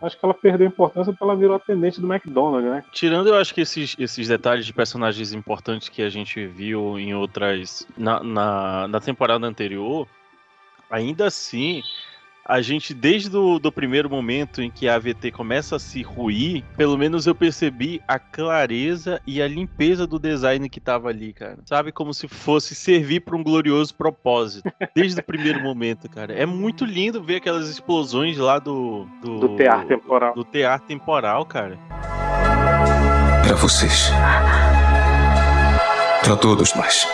Acho 0.00 0.18
que 0.18 0.24
ela 0.24 0.34
perdeu 0.34 0.66
importância 0.66 1.12
porque 1.12 1.24
ela 1.24 1.36
virou 1.36 1.56
atendente 1.56 2.00
do 2.00 2.12
McDonald's, 2.12 2.70
né? 2.70 2.84
Tirando, 2.92 3.28
eu 3.28 3.36
acho 3.36 3.52
que 3.52 3.60
esses, 3.60 3.94
esses 3.98 4.28
detalhes 4.28 4.64
de 4.64 4.72
personagens 4.72 5.32
importantes 5.32 5.88
que 5.88 6.02
a 6.02 6.08
gente 6.08 6.46
viu 6.46 6.98
em 6.98 7.14
outras. 7.14 7.86
Na, 7.96 8.22
na, 8.22 8.88
na 8.88 9.00
temporada 9.00 9.46
anterior, 9.46 10.06
ainda 10.90 11.26
assim, 11.26 11.82
a 12.48 12.62
gente, 12.62 12.94
desde 12.94 13.36
o 13.36 13.58
do 13.58 13.70
primeiro 13.70 14.08
momento 14.08 14.62
em 14.62 14.70
que 14.70 14.88
a 14.88 14.94
AVT 14.94 15.30
começa 15.32 15.76
a 15.76 15.78
se 15.78 16.00
ruir, 16.02 16.64
pelo 16.78 16.96
menos 16.96 17.26
eu 17.26 17.34
percebi 17.34 18.00
a 18.08 18.18
clareza 18.18 19.20
e 19.26 19.42
a 19.42 19.46
limpeza 19.46 20.06
do 20.06 20.18
design 20.18 20.66
que 20.70 20.80
tava 20.80 21.10
ali, 21.10 21.34
cara. 21.34 21.58
Sabe? 21.66 21.92
Como 21.92 22.14
se 22.14 22.26
fosse 22.26 22.74
servir 22.74 23.20
para 23.20 23.36
um 23.36 23.42
glorioso 23.42 23.94
propósito. 23.94 24.72
Desde 24.96 25.20
o 25.20 25.24
primeiro 25.24 25.60
momento, 25.60 26.08
cara. 26.08 26.32
É 26.32 26.46
muito 26.46 26.86
lindo 26.86 27.22
ver 27.22 27.36
aquelas 27.36 27.68
explosões 27.68 28.38
lá 28.38 28.58
do. 28.58 29.06
Do, 29.22 29.40
Do 29.40 29.56
tear 29.56 29.84
temporal. 29.86 30.34
do 30.34 30.42
tear 30.44 30.80
temporal, 30.80 31.44
cara. 31.44 31.78
Para 33.46 33.56
vocês. 33.56 34.10
Para 36.24 36.36
todos 36.36 36.74
nós. 36.74 37.06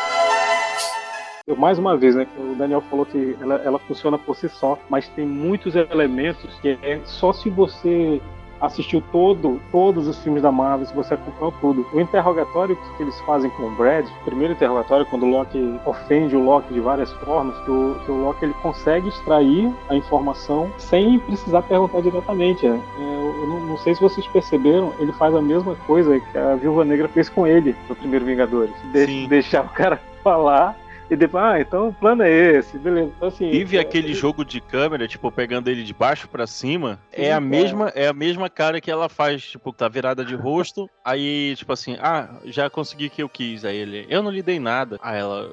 Eu, 1.47 1.57
mais 1.57 1.79
uma 1.79 1.95
vez, 1.95 2.15
né? 2.15 2.27
O 2.39 2.55
Daniel 2.55 2.81
falou 2.89 3.05
que 3.05 3.37
ela, 3.39 3.57
ela 3.57 3.79
funciona 3.81 4.17
por 4.17 4.35
si 4.35 4.49
só, 4.49 4.79
mas 4.89 5.07
tem 5.09 5.27
muitos 5.27 5.77
elementos 5.77 6.55
que 6.63 6.79
é 6.83 6.99
só 7.05 7.35
se 7.35 7.51
você 7.51 8.19
assistiu 8.63 9.03
todo, 9.13 9.61
todos 9.71 10.09
os 10.09 10.19
filmes 10.23 10.43
da 10.43 10.51
Marvel, 10.51 10.87
se 10.87 10.95
você 10.95 11.13
acompanhou 11.13 11.53
tudo. 11.61 11.87
O 11.93 12.01
interrogatório 12.01 12.75
que 12.97 13.03
eles 13.03 13.21
fazem 13.27 13.51
com 13.51 13.65
o 13.65 13.71
Brad, 13.77 14.07
o 14.07 14.25
primeiro 14.25 14.55
interrogatório, 14.55 15.05
quando 15.05 15.25
o 15.27 15.31
Loki 15.31 15.79
ofende 15.85 16.35
o 16.35 16.43
Loki 16.43 16.73
de 16.73 16.81
várias 16.81 17.13
formas, 17.13 17.55
que 17.63 17.71
o, 17.71 17.95
que 18.07 18.11
o 18.11 18.23
Loki 18.25 18.47
ele 18.47 18.55
consegue 18.63 19.09
extrair 19.09 19.71
a 19.91 19.95
informação 19.97 20.73
sem 20.79 21.19
precisar 21.19 21.61
perguntar 21.61 22.01
diretamente. 22.01 22.67
né? 22.67 22.81
Eu 22.99 23.47
não, 23.49 23.61
não 23.67 23.77
sei 23.77 23.95
se 23.95 24.01
vocês 24.01 24.27
perceberam, 24.29 24.95
ele 24.99 25.13
faz 25.13 25.35
a 25.35 25.43
mesma 25.43 25.75
coisa 25.87 26.19
que 26.19 26.39
a 26.39 26.55
Viúva 26.55 26.87
Negra 26.87 27.09
fez 27.09 27.29
com 27.29 27.47
ele 27.47 27.77
no 27.87 27.95
primeiro 27.95 28.25
Vingadores. 28.25 28.73
De- 28.95 29.05
Sim. 29.05 29.29
deixar 29.29 29.63
o 29.67 29.69
cara 29.69 30.01
falar 30.25 30.75
e 31.11 31.17
depois, 31.17 31.45
ah, 31.45 31.61
então 31.61 31.89
o 31.89 31.93
plano 31.93 32.23
é 32.23 32.31
esse, 32.31 32.79
beleza. 32.79 33.13
Então, 33.17 33.29
assim, 33.29 33.51
Vive 33.51 33.77
é- 33.77 33.81
aquele 33.81 34.15
jogo 34.15 34.45
de 34.45 34.61
câmera, 34.61 35.07
tipo, 35.07 35.31
pegando 35.31 35.69
ele 35.69 35.83
de 35.83 35.93
baixo 35.93 36.27
pra 36.29 36.47
cima, 36.47 36.99
Sim, 37.15 37.23
é 37.23 37.27
a 37.31 37.35
cara. 37.35 37.41
mesma, 37.41 37.89
é 37.95 38.09
a 38.09 38.13
mesma 38.13 38.49
cara 38.51 38.81
que 38.81 38.91
ela 38.91 39.09
faz, 39.09 39.43
tipo, 39.43 39.73
tá 39.73 39.89
virada 39.89 40.25
de 40.25 40.35
rosto, 40.35 40.89
aí, 41.05 41.55
tipo 41.57 41.73
assim, 41.73 41.97
ah, 42.01 42.29
já 42.47 42.69
consegui 42.71 43.07
o 43.07 43.11
que 43.11 43.23
eu 43.23 43.29
quis. 43.29 43.65
Aí 43.65 43.77
ele, 43.77 44.07
eu 44.09 44.23
não 44.23 44.31
lhe 44.31 44.43
dei 44.43 44.59
nada. 44.59 44.99
Aí 45.03 45.19
ela, 45.21 45.51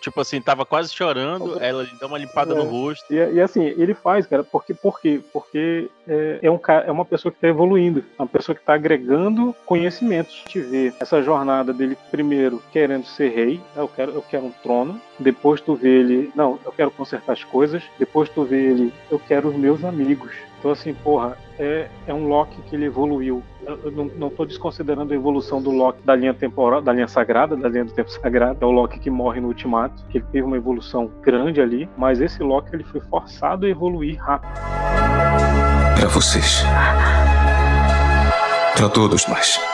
tipo 0.00 0.20
assim, 0.20 0.40
tava 0.40 0.64
quase 0.66 0.92
chorando, 0.94 1.58
aí 1.60 1.68
ela 1.68 1.82
lhe 1.82 1.90
dá 2.00 2.06
uma 2.06 2.18
limpada 2.18 2.52
É. 2.54 2.56
no 2.56 2.64
rosto. 2.64 3.12
E, 3.12 3.16
e 3.34 3.40
assim, 3.40 3.64
ele 3.64 3.94
faz, 3.94 4.26
cara, 4.26 4.44
porque, 4.44 4.74
por 4.74 5.00
quê? 5.00 5.20
Porque 5.32 5.88
é, 6.06 6.38
é 6.42 6.50
um 6.50 6.58
é 6.86 6.90
uma 6.90 7.04
pessoa 7.04 7.32
que 7.32 7.38
está 7.38 7.48
evoluindo, 7.48 8.00
é 8.18 8.22
uma 8.22 8.28
pessoa 8.28 8.54
que 8.54 8.62
está 8.62 8.74
agregando 8.74 9.54
conhecimentos. 9.66 10.42
A 10.46 10.48
gente 10.48 10.60
vê 10.60 10.92
essa 11.00 11.22
jornada 11.22 11.72
dele 11.72 11.96
primeiro 12.10 12.62
querendo 12.72 13.04
ser 13.06 13.28
rei, 13.30 13.54
né, 13.74 13.82
eu 13.82 13.88
quero, 13.88 14.12
eu 14.12 14.22
quero 14.22 14.44
um 14.46 14.52
trono. 14.62 14.89
Depois 15.18 15.60
tu 15.60 15.74
vê 15.74 16.00
ele, 16.00 16.32
não, 16.34 16.58
eu 16.64 16.72
quero 16.72 16.90
consertar 16.90 17.32
as 17.32 17.44
coisas. 17.44 17.82
Depois 17.98 18.28
tu 18.28 18.44
vê 18.44 18.70
ele, 18.70 18.92
eu 19.10 19.18
quero 19.18 19.48
os 19.48 19.56
meus 19.56 19.84
amigos. 19.84 20.32
Então 20.58 20.70
assim, 20.70 20.92
porra, 20.92 21.36
é, 21.58 21.88
é 22.06 22.14
um 22.14 22.28
Loki 22.28 22.60
que 22.62 22.76
ele 22.76 22.86
evoluiu. 22.86 23.42
Eu, 23.66 23.90
não, 24.16 24.30
tô 24.30 24.44
desconsiderando 24.44 25.12
a 25.12 25.16
evolução 25.16 25.60
do 25.60 25.70
Loki 25.70 26.02
da 26.04 26.14
linha 26.14 26.34
temporal, 26.34 26.82
da 26.82 26.92
linha 26.92 27.08
sagrada, 27.08 27.56
da 27.56 27.68
linha 27.68 27.84
do 27.84 27.92
tempo 27.92 28.10
sagrado. 28.12 28.58
É 28.60 28.66
o 28.66 28.70
Loki 28.70 28.98
que 28.98 29.10
morre 29.10 29.40
no 29.40 29.48
Ultimato, 29.48 30.02
que 30.08 30.18
ele 30.18 30.26
teve 30.32 30.46
uma 30.46 30.56
evolução 30.56 31.10
grande 31.22 31.60
ali. 31.60 31.88
Mas 31.96 32.20
esse 32.20 32.42
Loki 32.42 32.74
ele 32.74 32.84
foi 32.84 33.00
forçado 33.00 33.66
a 33.66 33.68
evoluir 33.68 34.18
rápido. 34.18 34.52
Para 35.98 36.08
vocês. 36.08 36.64
Para 38.76 38.88
todos 38.88 39.26
nós. 39.28 39.69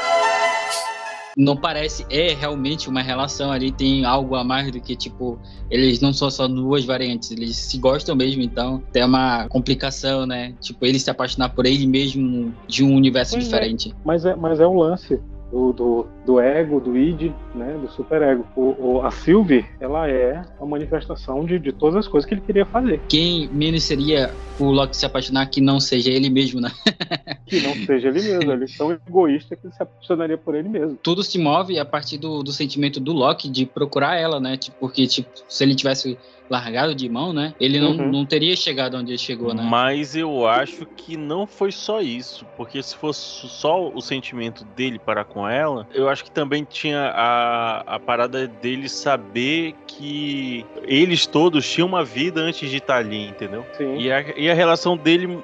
Não 1.36 1.56
parece 1.56 2.06
é 2.08 2.32
realmente 2.32 2.88
uma 2.88 3.02
relação 3.02 3.52
ali 3.52 3.70
tem 3.70 4.04
algo 4.04 4.34
a 4.36 4.42
mais 4.42 4.72
do 4.72 4.80
que 4.80 4.96
tipo 4.96 5.38
eles 5.70 6.00
não 6.00 6.12
são 6.12 6.30
só 6.30 6.48
duas 6.48 6.84
variantes 6.84 7.30
eles 7.30 7.56
se 7.56 7.76
gostam 7.78 8.16
mesmo 8.16 8.42
então 8.42 8.82
tem 8.90 9.04
uma 9.04 9.46
complicação 9.48 10.24
né? 10.24 10.54
Tipo 10.60 10.86
ele 10.86 10.98
se 10.98 11.10
apaixonar 11.10 11.50
por 11.50 11.66
ele 11.66 11.86
mesmo 11.86 12.54
de 12.66 12.82
um 12.82 12.94
universo 12.94 13.34
Pois 13.34 13.44
é. 13.44 13.46
diferente. 13.46 13.94
Mas 14.04 14.24
é, 14.24 14.34
mas 14.34 14.60
é 14.60 14.66
o 14.66 14.72
lance 14.72 15.20
do, 15.50 15.72
do, 15.72 16.06
do 16.24 16.40
ego, 16.40 16.80
do 16.80 16.96
id, 16.96 17.32
né, 17.54 17.78
do 17.80 17.88
superego. 17.90 18.46
O, 18.56 18.74
o, 18.78 19.02
a 19.02 19.10
Sylvie, 19.10 19.64
ela 19.80 20.08
é 20.08 20.42
a 20.60 20.66
manifestação 20.66 21.44
de, 21.44 21.58
de 21.58 21.72
todas 21.72 21.96
as 21.96 22.08
coisas 22.08 22.26
que 22.28 22.34
ele 22.34 22.40
queria 22.40 22.66
fazer. 22.66 23.00
quem 23.08 23.48
menos 23.48 23.84
seria 23.84 24.30
o 24.58 24.64
Loki 24.64 24.96
se 24.96 25.06
apaixonar 25.06 25.46
que 25.46 25.60
não 25.60 25.78
seja 25.78 26.10
ele 26.10 26.30
mesmo 26.30 26.60
né 26.60 26.70
Que 27.46 27.60
não 27.60 27.74
seja 27.74 28.08
ele 28.08 28.22
mesmo. 28.22 28.50
Ele 28.50 28.64
é 28.64 28.76
tão 28.76 28.90
egoísta 28.90 29.54
que 29.54 29.66
ele 29.66 29.74
se 29.74 29.82
apaixonaria 29.82 30.36
por 30.36 30.54
ele 30.54 30.68
mesmo. 30.68 30.98
tudo 31.02 31.22
se 31.22 31.38
move 31.38 31.78
a 31.78 31.84
partir 31.84 32.18
do, 32.18 32.42
do 32.42 32.52
sentimento 32.52 32.98
do 32.98 33.12
Loki 33.12 33.48
de 33.48 33.64
procurar 33.64 34.16
ela 34.16 34.40
né 34.40 34.56
tipo, 34.56 34.76
porque 34.80 35.06
tipo 35.06 35.30
se 35.48 35.62
ele 35.62 35.74
tivesse 35.74 36.18
largado 36.48 36.94
de 36.94 37.08
mão 37.08 37.32
né 37.32 37.54
ele 37.60 37.80
não, 37.80 37.90
Uhum. 37.92 38.10
não 38.10 38.26
teria 38.26 38.54
chegado 38.56 38.96
onde 38.96 39.10
ele 39.12 39.18
chegou 39.18 39.52
né 39.54 39.66
Mas 39.68 40.14
eu 40.16 40.46
acho 40.46 40.84
que 40.96 41.16
não 41.16 41.46
foi 41.46 41.72
só 41.72 42.00
isso, 42.00 42.46
porque 42.56 42.82
se 42.82 42.94
fosse 42.96 43.48
só 43.48 43.88
o 43.88 44.00
sentimento 44.00 44.64
dele 44.64 44.98
para 44.98 45.24
com 45.24 45.48
ela, 45.48 45.86
eu 45.94 46.08
acho 46.08 46.24
que 46.24 46.30
também 46.30 46.64
tinha 46.64 47.10
a, 47.14 47.80
a 47.96 47.98
parada 47.98 48.46
dele 48.46 48.88
saber 48.88 49.74
que 49.86 50.64
eles 50.82 51.26
todos 51.26 51.68
tinham 51.70 51.88
uma 51.88 52.04
vida 52.04 52.40
antes 52.40 52.68
de 52.70 52.76
estar 52.76 52.96
ali, 52.96 53.26
entendeu? 53.28 53.64
Sim. 53.76 53.96
E 53.98 54.10
a, 54.12 54.20
e 54.38 54.50
a 54.50 54.54
relação 54.54 54.96
dele. 54.96 55.38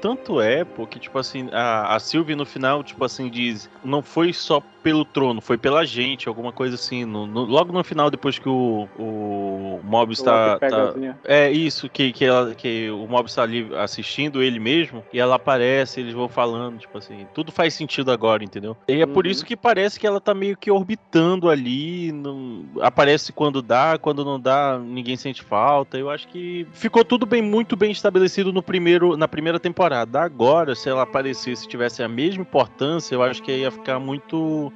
Tanto 0.00 0.40
é, 0.40 0.64
porque, 0.64 0.96
tipo 0.96 1.18
assim, 1.18 1.48
a, 1.50 1.96
a 1.96 1.98
Sylvie 1.98 2.36
no 2.36 2.46
final, 2.46 2.84
tipo 2.84 3.04
assim, 3.04 3.28
diz: 3.28 3.68
não 3.84 4.00
foi 4.00 4.32
só 4.32 4.62
pelo 4.88 5.04
trono, 5.04 5.42
foi 5.42 5.58
pela 5.58 5.84
gente, 5.84 6.28
alguma 6.30 6.50
coisa 6.50 6.74
assim. 6.76 7.04
no- 7.04 7.26
no- 7.26 7.44
logo 7.44 7.72
no 7.72 7.84
final, 7.84 8.10
depois 8.10 8.38
que 8.38 8.48
o, 8.48 8.88
o 8.98 9.80
Mobius 9.84 10.20
O 10.20 10.24
tá, 10.24 10.58
tá, 10.58 10.94
é 11.24 11.50
isso, 11.52 11.90
que, 11.90 12.10
que, 12.10 12.24
ela, 12.24 12.54
que 12.54 12.90
o 12.90 13.06
Mob 13.06 13.28
está 13.28 13.42
ali 13.42 13.68
assistindo 13.76 14.42
ele 14.42 14.58
mesmo, 14.58 15.04
e 15.12 15.20
ela 15.20 15.34
aparece, 15.34 16.00
eles 16.00 16.14
vão 16.14 16.26
falando, 16.28 16.78
tipo 16.78 16.96
assim, 16.96 17.26
tudo 17.34 17.52
faz 17.52 17.74
sentido 17.74 18.10
agora, 18.10 18.42
entendeu? 18.42 18.76
E 18.88 19.02
é 19.02 19.06
por 19.06 19.26
Uhum. 19.26 19.30
isso 19.30 19.44
que 19.44 19.56
parece 19.56 20.00
que 20.00 20.06
ela 20.06 20.20
tá 20.20 20.32
meio 20.32 20.56
que 20.56 20.70
orbitando 20.70 21.50
ali, 21.50 22.10
não- 22.12 22.64
aparece 22.80 23.30
quando 23.32 23.60
dá, 23.60 23.98
quando 23.98 24.24
não 24.24 24.40
dá, 24.40 24.78
ninguém 24.78 25.16
sente 25.16 25.42
falta. 25.42 25.98
Eu 25.98 26.08
acho 26.08 26.26
que 26.28 26.66
ficou 26.72 27.04
tudo 27.04 27.26
bem, 27.26 27.42
muito 27.42 27.76
bem 27.76 27.90
estabelecido 27.90 28.52
no 28.52 28.62
primeiro, 28.62 29.16
na 29.16 29.28
primeira 29.28 29.60
temporada. 29.60 30.20
Agora, 30.20 30.74
se 30.74 30.88
ela 30.88 31.02
aparecesse 31.02 31.64
e 31.64 31.68
tivesse 31.68 32.02
a 32.02 32.08
mesma 32.08 32.42
importância, 32.42 33.14
eu 33.14 33.22
acho 33.22 33.42
que 33.42 33.52
ia 33.58 33.70
ficar 33.70 33.98
muito 33.98 34.72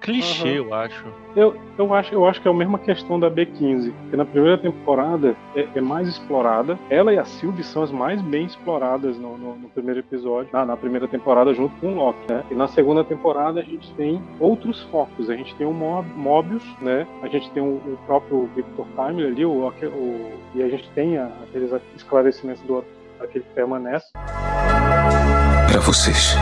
clichê, 0.00 0.58
eu 0.58 0.72
acho. 0.74 1.04
Eu, 1.36 1.54
eu, 1.76 1.94
acho, 1.94 2.14
eu 2.14 2.26
acho 2.26 2.40
que 2.40 2.48
é 2.48 2.50
a 2.50 2.54
mesma 2.54 2.78
questão 2.78 3.18
da 3.20 3.30
B15, 3.30 3.92
que 4.10 4.16
na 4.16 4.24
primeira 4.24 4.56
temporada 4.58 5.36
é, 5.54 5.66
é 5.74 5.80
mais 5.80 6.08
explorada. 6.08 6.78
Ela 6.90 7.12
e 7.12 7.18
a 7.18 7.24
Sylvie 7.24 7.62
são 7.62 7.82
as 7.82 7.90
mais 7.90 8.20
bem 8.22 8.46
exploradas 8.46 9.16
no, 9.18 9.36
no- 9.38 9.56
no 9.56 9.68
primeiro 9.68 10.00
episódio, 10.00 10.48
na, 10.52 10.64
na 10.64 10.76
primeira 10.76 11.06
temporada, 11.08 11.52
junto 11.54 11.74
com 11.80 11.92
o 11.92 11.94
Loki, 11.96 12.18
né? 12.32 12.42
E 12.50 12.54
na 12.54 12.66
segunda 12.68 13.02
temporada 13.04 13.60
a 13.60 13.62
gente 13.64 13.92
tem 13.94 14.20
outros 14.40 14.82
focos. 14.84 15.28
A 15.30 15.34
gente 15.36 15.54
tem 15.56 15.66
o 15.66 15.72
Mob- 15.72 16.08
Mobius, 16.16 16.64
né? 16.80 17.06
A 17.22 17.28
gente 17.28 17.50
tem 17.50 17.62
o, 17.62 17.76
o 17.76 17.98
próprio 18.06 18.48
Victor 18.56 18.86
Timely 18.96 19.26
ali, 19.26 19.44
o, 19.44 19.52
Loki- 19.60 19.86
o- 19.86 20.30
e 20.54 20.62
a 20.62 20.68
gente 20.68 20.88
tem 20.90 21.18
a- 21.18 21.30
aqueles 21.48 21.70
esclarecimentos 21.96 22.62
do 22.62 22.84
aquele 23.20 23.44
que 23.44 23.50
permanece. 23.54 24.06
Para 24.14 25.80
vocês. 25.80 26.34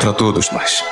Para 0.00 0.12
todos 0.14 0.50
nós. 0.52 0.82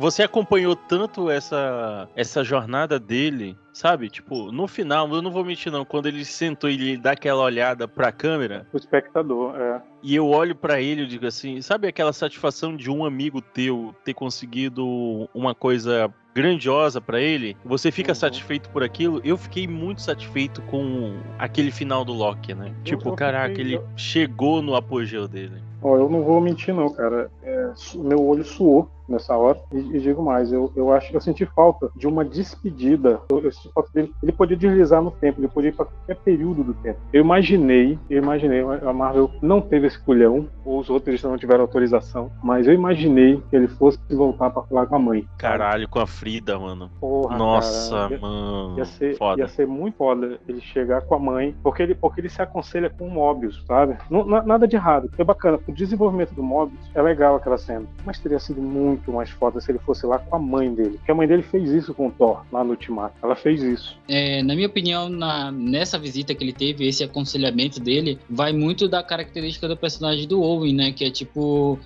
Você 0.00 0.22
acompanhou 0.22 0.74
tanto 0.74 1.28
essa 1.30 2.08
essa 2.16 2.42
jornada 2.42 2.98
dele, 2.98 3.54
sabe? 3.70 4.08
Tipo, 4.08 4.50
no 4.50 4.66
final, 4.66 5.06
eu 5.12 5.20
não 5.20 5.30
vou 5.30 5.44
mentir 5.44 5.70
não, 5.70 5.84
quando 5.84 6.06
ele 6.06 6.24
sentou 6.24 6.70
e 6.70 6.72
ele 6.72 6.96
dá 6.96 7.10
aquela 7.12 7.42
olhada 7.42 7.86
pra 7.86 8.10
câmera, 8.10 8.66
O 8.72 8.78
espectador, 8.78 9.54
é. 9.60 9.82
e 10.02 10.16
eu 10.16 10.26
olho 10.26 10.54
pra 10.54 10.80
ele 10.80 11.02
e 11.02 11.06
digo 11.06 11.26
assim, 11.26 11.60
sabe 11.60 11.86
aquela 11.86 12.14
satisfação 12.14 12.74
de 12.74 12.90
um 12.90 13.04
amigo 13.04 13.42
teu 13.42 13.94
ter 14.02 14.14
conseguido 14.14 15.28
uma 15.34 15.54
coisa 15.54 16.10
grandiosa 16.40 17.00
pra 17.00 17.20
ele? 17.20 17.56
Você 17.64 17.90
fica 17.90 18.12
Uhum. 18.12 18.14
satisfeito 18.16 18.68
por 18.70 18.82
aquilo? 18.82 19.20
Eu 19.24 19.36
fiquei 19.36 19.66
muito 19.68 20.00
satisfeito 20.02 20.62
com 20.62 21.14
aquele 21.38 21.70
final 21.70 22.04
do 22.04 22.12
Loki, 22.12 22.54
né? 22.54 22.72
tipo, 22.84 23.08
eu 23.08 23.14
caraca, 23.14 23.48
fiquei- 23.54 23.74
ele 23.74 23.80
chegou 23.96 24.62
no 24.62 24.74
apogeu 24.74 25.28
dele. 25.28 25.62
Ó, 25.82 25.96
eu 25.96 26.08
não 26.10 26.22
vou 26.22 26.40
mentir 26.42 26.74
não, 26.74 26.90
cara. 26.92 27.30
É, 27.42 27.70
meu 27.96 28.22
olho 28.22 28.44
suou 28.44 28.90
nessa 29.08 29.34
hora. 29.34 29.58
E, 29.72 29.78
e 29.78 30.00
digo 30.00 30.22
mais, 30.22 30.52
eu, 30.52 30.70
eu 30.76 30.92
acho 30.92 31.08
que 31.10 31.16
eu 31.16 31.20
senti 31.22 31.46
falta 31.46 31.88
de 31.96 32.06
uma 32.06 32.22
despedida. 32.22 33.20
Eu, 33.30 33.40
eu 33.40 33.50
senti 33.50 33.70
falta 33.72 33.88
dele. 33.94 34.12
Ele 34.22 34.30
podia 34.32 34.56
deslizar 34.56 35.00
no 35.02 35.10
tempo, 35.10 35.40
ele 35.40 35.48
podia 35.48 35.70
ir 35.70 35.72
para 35.74 35.86
qualquer 35.86 36.16
período 36.16 36.62
do 36.62 36.74
tempo. 36.74 36.98
Eu 37.12 37.22
imaginei, 37.22 37.98
eu 38.10 38.18
imaginei, 38.22 38.60
a 38.60 38.92
Marvel 38.92 39.30
não 39.40 39.60
teve 39.62 39.86
esse 39.86 39.98
culhão, 39.98 40.46
ou 40.66 40.80
os 40.80 40.88
roteiristas 40.88 41.30
não 41.30 41.38
tiveram 41.38 41.62
autorização, 41.62 42.30
mas 42.42 42.66
eu 42.66 42.74
imaginei 42.74 43.42
que 43.48 43.56
ele 43.56 43.66
fosse 43.68 43.98
voltar 44.10 44.50
para 44.50 44.62
falar 44.64 44.86
com 44.86 44.96
a 44.96 44.98
mãe. 44.98 45.26
Caralho, 45.38 45.88
com 45.88 45.98
a 45.98 46.06
Frida, 46.06 46.29
mano. 46.58 46.90
Porra, 47.00 47.36
Nossa, 47.36 47.90
cara, 47.90 48.14
ia- 48.14 48.20
mano. 48.20 48.78
Ia 48.78 48.84
ser, 48.84 49.16
Foda. 49.16 49.40
ia 49.40 49.48
ser 49.48 49.66
muito 49.66 49.96
foda 49.96 50.38
ele 50.48 50.60
chegar 50.60 51.02
com 51.02 51.14
a 51.14 51.18
mãe, 51.18 51.54
porque 51.62 51.82
ele, 51.82 51.94
porque 51.94 52.20
ele 52.20 52.28
se 52.28 52.40
aconselha 52.40 52.88
com 52.90 53.06
o 53.06 53.10
Mobius, 53.10 53.62
sabe? 53.66 53.96
Não, 54.10 54.24
na- 54.24 54.42
nada 54.42 54.66
de 54.68 54.76
errado, 54.76 55.10
é 55.18 55.24
bacana. 55.24 55.58
O 55.66 55.72
desenvolvimento 55.72 56.34
do 56.34 56.42
Mobius 56.42 56.80
é 56.94 57.02
legal 57.02 57.36
aquela 57.36 57.58
cena, 57.58 57.86
mas 58.04 58.18
teria 58.18 58.38
sido 58.38 58.60
muito 58.62 59.12
mais 59.12 59.30
foda 59.30 59.60
se 59.60 59.70
ele 59.70 59.78
fosse 59.78 60.06
lá 60.06 60.18
com 60.18 60.36
a 60.36 60.38
mãe 60.38 60.72
dele. 60.74 60.96
Porque 60.98 61.10
a 61.10 61.14
mãe 61.14 61.26
dele 61.26 61.42
fez 61.42 61.70
isso 61.70 61.92
com 61.94 62.08
o 62.08 62.10
Thor, 62.10 62.42
lá 62.52 62.62
no 62.62 62.70
Ultimato. 62.70 63.14
Ela 63.22 63.34
fez 63.34 63.62
isso. 63.62 63.96
É, 64.08 64.42
na 64.42 64.54
minha 64.54 64.66
opinião, 64.68 65.08
na- 65.08 65.50
nessa 65.50 65.98
visita 65.98 66.34
que 66.34 66.44
ele 66.44 66.52
teve, 66.52 66.86
esse 66.86 67.02
aconselhamento 67.02 67.80
dele, 67.80 68.18
vai 68.28 68.52
muito 68.52 68.88
da 68.88 69.02
característica 69.02 69.66
do 69.68 69.76
personagem 69.76 70.26
do 70.26 70.42
Owen, 70.42 70.74
né? 70.74 70.92
Que 70.92 71.04
é 71.04 71.10
tipo, 71.10 71.78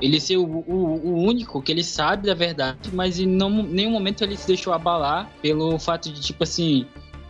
ele 0.00 0.20
ser 0.20 0.36
o, 0.36 0.44
o- 0.44 1.00
o 1.04 1.14
único 1.22 1.60
que 1.60 1.72
ele 1.72 1.82
sabe 1.84 2.26
da 2.26 2.34
verdade, 2.34 2.90
mas 2.92 3.18
em 3.18 3.26
não- 3.26 3.50
nenhum 3.82 3.92
momento 3.92 4.22
ele 4.22 4.36
se 4.36 4.46
deixou 4.46 4.72
abalar 4.72 5.30
pelo 5.40 5.78
fato 5.78 6.10
de, 6.10 6.20
tipo 6.20 6.42
assim, 6.42 6.86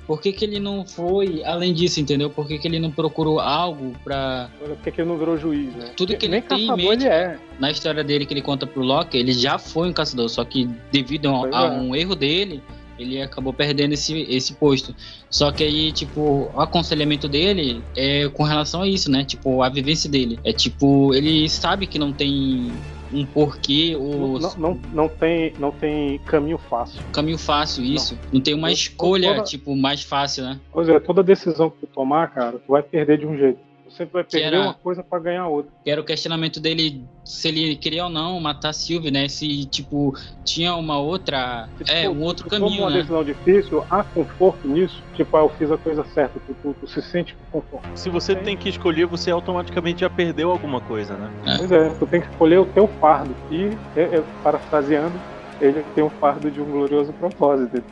por 0.06 0.20
que, 0.20 0.32
que 0.32 0.44
ele 0.44 0.58
não 0.58 0.84
foi 0.84 1.42
além 1.44 1.72
disso, 1.72 2.00
entendeu? 2.00 2.28
Por 2.28 2.46
que, 2.46 2.58
que 2.58 2.66
ele 2.66 2.78
não 2.78 2.90
procurou 2.90 3.40
algo 3.40 3.92
pra. 4.02 4.50
Por 4.58 4.76
que 4.76 4.90
que 4.90 5.00
ele 5.00 5.08
não 5.08 5.18
virou 5.18 5.38
juiz, 5.38 5.74
né? 5.74 5.92
Tudo 5.96 6.16
que 6.16 6.26
ele 6.26 6.32
Nem 6.32 6.42
tem 6.42 6.68
em 6.68 6.76
mente- 6.76 7.04
ele 7.04 7.06
é. 7.06 7.38
Na 7.58 7.70
história 7.70 8.02
dele 8.02 8.26
que 8.26 8.34
ele 8.34 8.42
conta 8.42 8.66
pro 8.66 8.82
Loki, 8.82 9.16
ele 9.16 9.32
já 9.32 9.58
foi 9.58 9.88
um 9.88 9.92
caçador, 9.92 10.28
só 10.28 10.44
que 10.44 10.68
devido 10.90 11.28
a, 11.28 11.60
a 11.60 11.66
é. 11.66 11.70
um 11.70 11.94
erro 11.94 12.16
dele, 12.16 12.62
ele 12.98 13.22
acabou 13.22 13.52
perdendo 13.52 13.92
esse, 13.94 14.22
esse 14.28 14.54
posto. 14.54 14.94
Só 15.30 15.50
que 15.52 15.62
aí, 15.62 15.92
tipo, 15.92 16.50
o 16.52 16.60
aconselhamento 16.60 17.28
dele 17.28 17.82
é 17.96 18.28
com 18.28 18.42
relação 18.42 18.82
a 18.82 18.88
isso, 18.88 19.10
né? 19.10 19.24
Tipo, 19.24 19.62
a 19.62 19.68
vivência 19.68 20.10
dele. 20.10 20.38
É 20.44 20.52
tipo, 20.52 21.14
ele 21.14 21.48
sabe 21.48 21.86
que 21.86 21.98
não 21.98 22.12
tem 22.12 22.72
um 23.12 23.26
porquê 23.26 23.94
ou 23.98 24.38
Não, 24.40 24.54
não, 24.56 24.80
não, 24.92 25.08
tem, 25.08 25.52
não 25.58 25.70
tem 25.70 26.18
caminho 26.20 26.58
fácil. 26.58 27.02
caminho 27.12 27.38
fácil 27.38 27.84
isso. 27.84 28.18
Não, 28.32 28.40
tem 28.40 28.54
uma 28.54 28.72
escolha, 28.72 29.34
toda- 29.34 29.42
tipo, 29.44 29.76
mais 29.76 30.02
fácil, 30.02 30.44
né? 30.44 30.60
Pois 30.72 30.88
é, 30.88 30.98
toda 30.98 31.22
decisão 31.22 31.70
que 31.70 31.78
tu 31.80 31.86
tomar, 31.86 32.28
cara, 32.32 32.58
tu 32.58 32.72
vai 32.72 32.82
perder 32.82 33.18
de 33.18 33.26
um 33.26 33.36
jeito. 33.36 33.58
Sempre 33.96 34.14
vai 34.14 34.24
perder 34.24 34.46
era- 34.46 34.60
uma 34.62 34.74
coisa 34.74 35.02
pra 35.02 35.18
ganhar 35.18 35.46
outra. 35.48 35.70
Que 35.84 35.90
era 35.90 36.00
o 36.00 36.04
questionamento 36.04 36.58
dele 36.60 37.04
se 37.24 37.48
ele 37.48 37.76
queria 37.76 38.04
ou 38.04 38.10
não 38.10 38.40
matar 38.40 38.70
a 38.70 38.72
Sylvie, 38.72 39.10
né? 39.10 39.28
Se, 39.28 39.66
tipo, 39.66 40.12
tinha 40.44 40.74
uma 40.74 40.98
outra. 40.98 41.68
Se 41.84 41.92
É, 41.92 42.08
um 42.08 42.20
outro 42.22 42.48
caminho, 42.48 42.82
uma 42.82 42.90
né? 42.90 42.96
decisão 42.96 43.22
difícil, 43.24 43.84
há 43.90 44.02
conforto 44.02 44.66
nisso. 44.68 45.02
Tipo, 45.14 45.36
ah, 45.36 45.40
eu 45.40 45.48
fiz 45.50 45.70
a 45.70 45.76
coisa 45.76 46.04
certa. 46.04 46.40
Tu, 46.40 46.54
tu- 46.54 46.74
tu 46.80 46.86
se 46.86 47.02
sente 47.02 47.36
conforto. 47.50 47.86
Se 47.94 48.08
você 48.08 48.34
tem 48.34 48.56
que 48.56 48.68
escolher, 48.68 49.06
você 49.06 49.30
automaticamente 49.30 50.00
já 50.00 50.10
perdeu 50.10 50.50
alguma 50.50 50.80
coisa, 50.80 51.16
né? 51.16 51.30
É. 51.46 51.58
Pois 51.58 51.72
é, 51.72 51.88
tu 51.90 52.06
tem 52.06 52.20
que 52.20 52.28
escolher 52.28 52.58
o 52.58 52.66
teu 52.66 52.88
fardo. 52.88 53.34
E, 53.50 53.70
é, 53.94 54.16
é, 54.16 54.22
parafraseando, 54.42 55.20
ele 55.62 55.82
tem 55.94 56.02
um 56.04 56.10
fardo 56.10 56.50
de 56.50 56.60
um 56.60 56.64
glorioso 56.70 57.12
propósito. 57.12 57.82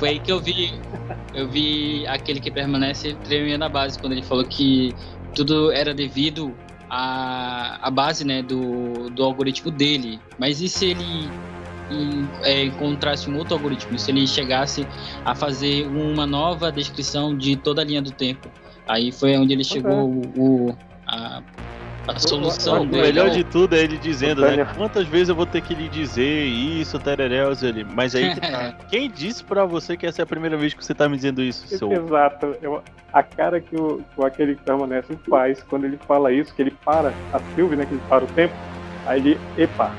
Foi 0.00 0.08
aí 0.08 0.18
que 0.20 0.32
eu 0.32 0.40
vi. 0.40 0.80
Eu 1.34 1.46
vi 1.48 2.06
aquele 2.06 2.40
que 2.40 2.50
permanece 2.50 3.14
tremendo 3.14 3.58
na 3.60 3.68
base, 3.68 3.98
quando 3.98 4.12
ele 4.12 4.22
falou 4.22 4.44
que 4.44 4.94
tudo 5.34 5.70
era 5.70 5.92
devido 5.92 6.54
à, 6.88 7.78
à 7.86 7.90
base 7.90 8.24
né, 8.24 8.42
do, 8.42 9.10
do 9.10 9.22
algoritmo 9.22 9.70
dele. 9.70 10.18
Mas 10.38 10.60
e 10.62 10.68
se 10.68 10.86
ele 10.86 11.30
em- 11.90 12.30
é, 12.42 12.64
encontrasse 12.64 13.28
um 13.30 13.36
outro 13.36 13.54
algoritmo? 13.54 13.98
Se 13.98 14.10
ele 14.10 14.26
chegasse 14.26 14.86
a 15.24 15.34
fazer 15.34 15.86
uma 15.86 16.26
nova 16.26 16.72
descrição 16.72 17.36
de 17.36 17.56
toda 17.56 17.82
a 17.82 17.84
linha 17.84 18.00
do 18.00 18.10
tempo? 18.10 18.48
Aí 18.86 19.12
foi 19.12 19.36
onde 19.36 19.52
ele 19.52 19.64
chegou 19.64 20.08
o, 20.08 20.68
o- 20.70 20.78
a, 21.06 21.42
a 22.08 22.18
solução 22.18 22.80
o 22.80 22.82
O 22.82 22.86
dele. 22.86 23.02
melhor 23.02 23.30
de 23.30 23.44
tudo 23.44 23.74
é 23.76 23.80
ele 23.80 23.98
dizendo, 23.98 24.42
né? 24.42 24.64
Quantas 24.76 25.06
vezes 25.06 25.28
eu 25.28 25.34
vou 25.34 25.46
ter 25.46 25.60
que 25.60 25.74
lhe 25.74 25.88
dizer 25.88 26.44
isso, 26.46 26.98
tereréus, 26.98 27.62
ele. 27.62 27.84
Mas 27.84 28.14
aí 28.14 28.34
que 28.34 28.40
tá. 28.40 28.74
Quem 28.88 29.10
disse 29.10 29.44
pra 29.44 29.64
você 29.64 29.96
que 29.96 30.06
essa 30.06 30.22
é 30.22 30.24
a 30.24 30.26
primeira 30.26 30.56
vez 30.56 30.72
que 30.74 30.84
você 30.84 30.94
tá 30.94 31.08
me 31.08 31.16
dizendo 31.16 31.42
isso, 31.42 31.66
seu. 31.68 31.92
Exato. 31.92 32.54
Eu- 32.62 32.82
a 33.12 33.22
cara 33.22 33.58
que 33.60 33.74
o, 33.74 33.98
que 34.14 34.20
o 34.20 34.24
aquele 34.24 34.54
que 34.54 34.62
permanece 34.62 35.16
faz 35.28 35.62
quando 35.62 35.84
ele 35.86 35.98
fala 36.06 36.30
isso, 36.30 36.54
que 36.54 36.60
ele 36.60 36.72
para 36.84 37.12
a 37.32 37.38
Sylvie, 37.54 37.76
né? 37.76 37.86
Que 37.86 37.94
ele 37.94 38.02
para 38.08 38.24
o 38.24 38.26
tempo. 38.26 38.54
Aí 39.06 39.18
ele, 39.20 39.40
epa, 39.56 39.94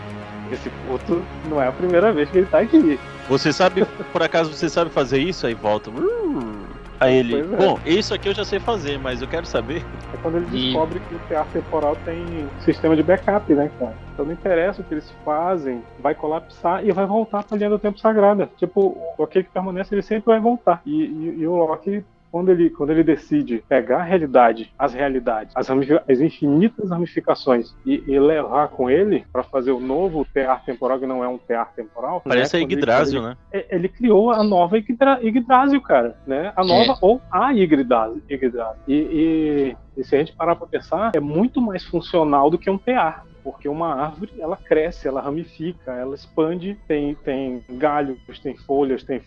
esse 0.51 0.69
puto 0.87 1.23
não 1.49 1.59
é 1.61 1.67
a 1.67 1.71
primeira 1.71 2.11
vez 2.13 2.29
que 2.29 2.37
ele 2.37 2.45
tá 2.47 2.59
aqui. 2.59 2.99
Você 3.27 3.51
sabe, 3.51 3.83
por 4.13 4.21
acaso 4.21 4.53
você 4.53 4.69
sabe 4.69 4.91
fazer 4.91 5.17
isso? 5.19 5.47
Aí 5.47 5.53
volta. 5.55 5.89
"Uh". 5.89 6.58
Aí 6.99 7.15
ele, 7.17 7.41
Pois 7.43 7.53
é. 7.53 7.65
bom, 7.65 7.79
isso 7.85 8.13
aqui 8.13 8.27
eu 8.29 8.33
já 8.33 8.43
sei 8.43 8.59
fazer, 8.59 8.99
mas 8.99 9.21
eu 9.21 9.27
quero 9.27 9.45
saber. 9.45 9.85
É 10.13 10.17
quando 10.17 10.37
ele 10.37 10.47
E- 10.47 10.65
descobre 10.65 10.99
que 10.99 11.15
o 11.15 11.19
teatro 11.19 11.53
temporal 11.53 11.95
tem 11.95 12.49
sistema 12.59 12.95
de 12.95 13.03
backup, 13.03 13.53
né, 13.55 13.71
cara? 13.79 13.95
Então 14.13 14.25
não 14.25 14.33
interessa 14.33 14.81
o 14.81 14.83
que 14.83 14.93
eles 14.93 15.09
fazem, 15.23 15.81
vai 15.97 16.13
colapsar 16.13 16.85
e 16.85 16.91
vai 16.91 17.05
voltar 17.05 17.43
pra 17.43 17.55
linha 17.57 17.69
do 17.69 17.79
tempo 17.79 17.97
sagrada. 17.99 18.49
Tipo, 18.57 18.97
o- 19.17 19.23
aquele 19.23 19.45
que 19.45 19.51
permanece, 19.51 19.95
ele 19.95 20.01
sempre 20.01 20.25
vai 20.25 20.39
voltar. 20.41 20.81
E, 20.85 21.03
e- 21.05 21.39
e 21.39 21.47
o 21.47 21.55
Loki, 21.55 22.03
quando 22.31 22.49
ele, 22.49 22.69
quando 22.69 22.91
ele 22.91 23.03
decide 23.03 23.63
pegar 23.67 23.99
a 23.99 24.03
realidade, 24.03 24.71
as 24.77 24.93
realidades, 24.93 25.53
as, 25.55 25.67
as 25.69 26.19
infinitas 26.19 26.89
ramificações 26.89 27.73
e, 27.85 28.03
e 28.07 28.19
levar 28.19 28.67
com 28.69 28.89
ele 28.89 29.25
pra 29.31 29.43
fazer 29.43 29.71
o 29.71 29.79
novo 29.79 30.25
teatro 30.33 30.65
temporal, 30.65 30.99
que 30.99 31.05
não 31.05 31.23
é 31.23 31.27
um 31.27 31.37
teatro 31.37 31.75
temporal. 31.75 32.21
Parece 32.25 32.55
né? 32.55 32.61
a 32.61 32.63
ele- 32.65 32.73
Yggdrasil, 32.73 33.21
quando 33.21 33.29
né? 33.29 33.37
ele- 33.51 33.65
é, 33.69 33.75
ele 33.75 33.89
criou 33.89 34.31
a 34.31 34.43
nova 34.43 34.77
Yggdra- 34.77 35.19
Yggdrasil, 35.23 35.81
cara, 35.81 36.15
né? 36.27 36.53
A 36.55 36.63
nova 36.63 36.97
ou 37.01 37.21
a 37.31 37.51
Yggdrasil. 37.51 38.21
Yggdrasil. 38.29 38.81
E, 38.87 38.93
e- 38.93 39.77
e 39.97 40.03
se 40.03 40.15
a 40.15 40.19
gente 40.19 40.33
parar 40.35 40.55
pra 40.55 40.67
pensar, 40.67 41.11
é 41.15 41.19
muito 41.19 41.59
mais 41.61 41.83
funcional 41.83 42.49
do 42.49 42.57
que 42.57 42.69
um 42.69 42.77
tear. 42.77 43.25
Porque 43.41 43.69
uma 43.69 43.95
árvore, 43.95 44.33
ela 44.37 44.57
cresce, 44.57 45.07
ela 45.07 45.21
ramifica, 45.21 45.93
ela 45.93 46.13
expande, 46.13 46.77
tem, 46.87 47.15
tem 47.15 47.63
galhos, 47.71 48.19
tem 48.43 48.55
folhas, 48.55 49.01
tem 49.03 49.19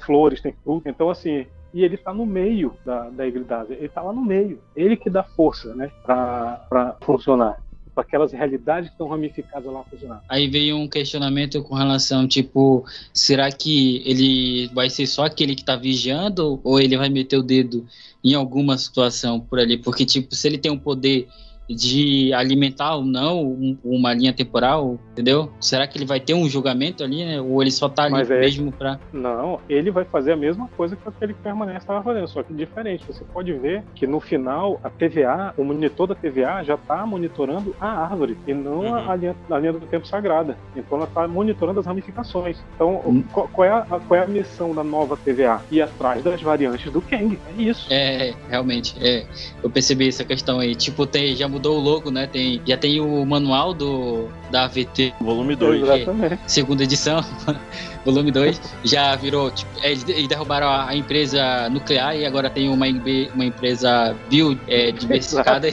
flores, 0.00 0.40
tem 0.40 0.52
fruta. 0.62 0.88
Então, 0.88 1.10
assim, 1.10 1.46
e 1.76 1.84
ele 1.84 1.98
tá 1.98 2.14
no 2.14 2.24
meio 2.24 2.74
da, 2.86 3.10
da 3.10 3.26
Yggdrasil. 3.26 3.76
Ele 3.76 3.88
tá 3.90 4.00
lá 4.00 4.10
no 4.10 4.24
meio. 4.24 4.58
Ele 4.74 4.96
que 4.96 5.10
dá 5.10 5.22
força, 5.22 5.74
né? 5.74 5.92
Pra 6.06 6.96
funcionar. 7.02 7.62
Pra 7.94 8.02
aquelas 8.02 8.32
realidades 8.32 8.88
que 8.88 8.94
estão 8.94 9.06
ramificadas 9.08 9.70
lá 9.70 9.84
funcionar. 9.84 10.24
Aí 10.26 10.48
veio 10.48 10.74
um 10.74 10.88
questionamento 10.88 11.62
com 11.62 11.74
relação, 11.74 12.26
tipo, 12.26 12.82
será 13.12 13.52
que 13.52 14.02
ele 14.06 14.68
vai 14.68 14.88
ser 14.88 15.06
só 15.06 15.26
aquele 15.26 15.54
que 15.54 15.66
tá 15.66 15.76
vigiando 15.76 16.58
ou 16.64 16.80
ele 16.80 16.96
vai 16.96 17.10
meter 17.10 17.36
o 17.36 17.42
dedo 17.42 17.86
em 18.24 18.32
alguma 18.32 18.78
situação 18.78 19.38
por 19.38 19.58
ali? 19.58 19.76
Porque, 19.76 20.06
tipo, 20.06 20.34
se 20.34 20.48
ele 20.48 20.56
tem 20.56 20.72
o 20.72 20.80
poder 20.80 21.28
de 21.68 22.32
alimentar 22.32 22.94
ou 22.96 23.04
não 23.04 23.42
um- 23.42 23.76
uma 23.84 24.12
linha 24.14 24.32
temporal, 24.32 24.98
entendeu? 25.12 25.50
Será 25.60 25.86
que 25.86 25.98
ele 25.98 26.04
vai 26.04 26.20
ter 26.20 26.34
um 26.34 26.48
julgamento 26.48 27.02
ali, 27.02 27.24
né? 27.24 27.40
Ou 27.40 27.60
ele 27.62 27.70
só 27.70 27.88
tá 27.88 28.04
ali 28.04 28.12
Mas 28.12 28.30
é- 28.30 28.40
mesmo 28.40 28.70
pra... 28.72 28.98
Não, 29.12 29.58
ele 29.68 29.90
vai 29.90 30.04
fazer 30.04 30.32
a 30.32 30.36
mesma 30.36 30.68
coisa 30.76 30.94
que 30.96 31.08
aquele 31.08 31.34
que 31.34 31.40
permanece 31.40 31.78
estava 31.78 32.02
fazendo, 32.02 32.28
só 32.28 32.42
que 32.42 32.52
diferente. 32.54 33.04
Você 33.06 33.24
pode 33.24 33.52
ver 33.52 33.82
que 33.94 34.06
no 34.06 34.20
final 34.20 34.80
a 34.84 34.90
TVA, 34.90 35.52
o 35.56 35.64
monitor 35.64 36.06
da 36.06 36.14
TVA 36.14 36.62
já 36.62 36.74
está 36.74 37.04
monitorando 37.06 37.74
a 37.80 37.88
árvore 37.88 38.36
e 38.46 38.54
não 38.54 38.76
Uhum. 38.80 39.10
a, 39.10 39.16
linha, 39.16 39.36
a 39.50 39.58
linha 39.58 39.72
do 39.72 39.80
tempo 39.80 40.06
sagrada. 40.06 40.56
Então 40.76 40.98
ela 40.98 41.06
está 41.06 41.26
monitorando 41.26 41.80
as 41.80 41.86
ramificações. 41.86 42.58
Então, 42.74 43.00
Hum. 43.04 43.22
qual, 43.32 43.48
qual 43.48 43.64
é 43.64 43.70
a, 43.72 43.80
qual 43.82 44.20
é 44.20 44.22
a 44.22 44.26
missão 44.26 44.74
da 44.74 44.84
nova 44.84 45.16
TVA? 45.16 45.60
Ir 45.70 45.82
atrás 45.82 46.22
das 46.22 46.40
variantes 46.40 46.92
do 46.92 47.00
Kang. 47.02 47.38
É 47.58 47.62
isso. 47.62 47.86
É, 47.92 48.34
realmente, 48.48 48.94
é. 49.00 49.26
Eu 49.62 49.70
percebi 49.70 50.08
essa 50.08 50.24
questão 50.24 50.60
aí. 50.60 50.74
Tipo, 50.74 51.06
tem, 51.06 51.34
já 51.34 51.48
mudou 51.56 51.78
o 51.78 51.80
logo, 51.80 52.10
né? 52.10 52.26
Tem, 52.26 52.60
já 52.66 52.76
tem 52.76 53.00
o 53.00 53.24
manual 53.24 53.72
do, 53.72 54.28
da 54.50 54.64
AVT 54.64 55.14
Volume 55.20 55.56
2. 55.56 55.82
Exatamente. 55.82 56.38
segunda 56.46 56.82
edição, 56.84 57.24
volume 58.04 58.30
2, 58.30 58.60
já 58.84 59.16
virou, 59.16 59.50
tipo, 59.50 59.70
é, 59.82 59.92
eles 59.92 60.28
derrubaram 60.28 60.68
a, 60.68 60.94
empresa 60.94 61.68
nuclear 61.70 62.14
e 62.14 62.26
agora 62.26 62.50
tem 62.50 62.68
uma, 62.68 62.86
uma 63.34 63.44
empresa 63.44 64.14
bio 64.28 64.58
é, 64.68 64.92
diversificada. 64.92 65.70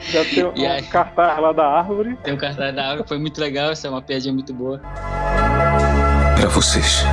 Já 0.00 0.24
tem 0.24 0.44
um 0.44 0.52
E 0.54 0.66
aí? 0.66 0.82
cartaz 0.82 1.40
lá 1.40 1.52
da 1.52 1.66
árvore. 1.66 2.16
tem 2.22 2.34
um 2.34 2.36
cartaz 2.38 2.74
da 2.74 2.88
árvore, 2.90 3.08
foi 3.08 3.18
muito 3.18 3.40
legal, 3.40 3.70
essa 3.70 3.86
é 3.86 3.90
uma 3.90 4.02
piadinha 4.02 4.34
muito 4.34 4.52
boa. 4.52 4.78
Para 6.38 6.48
vocês. 6.48 7.04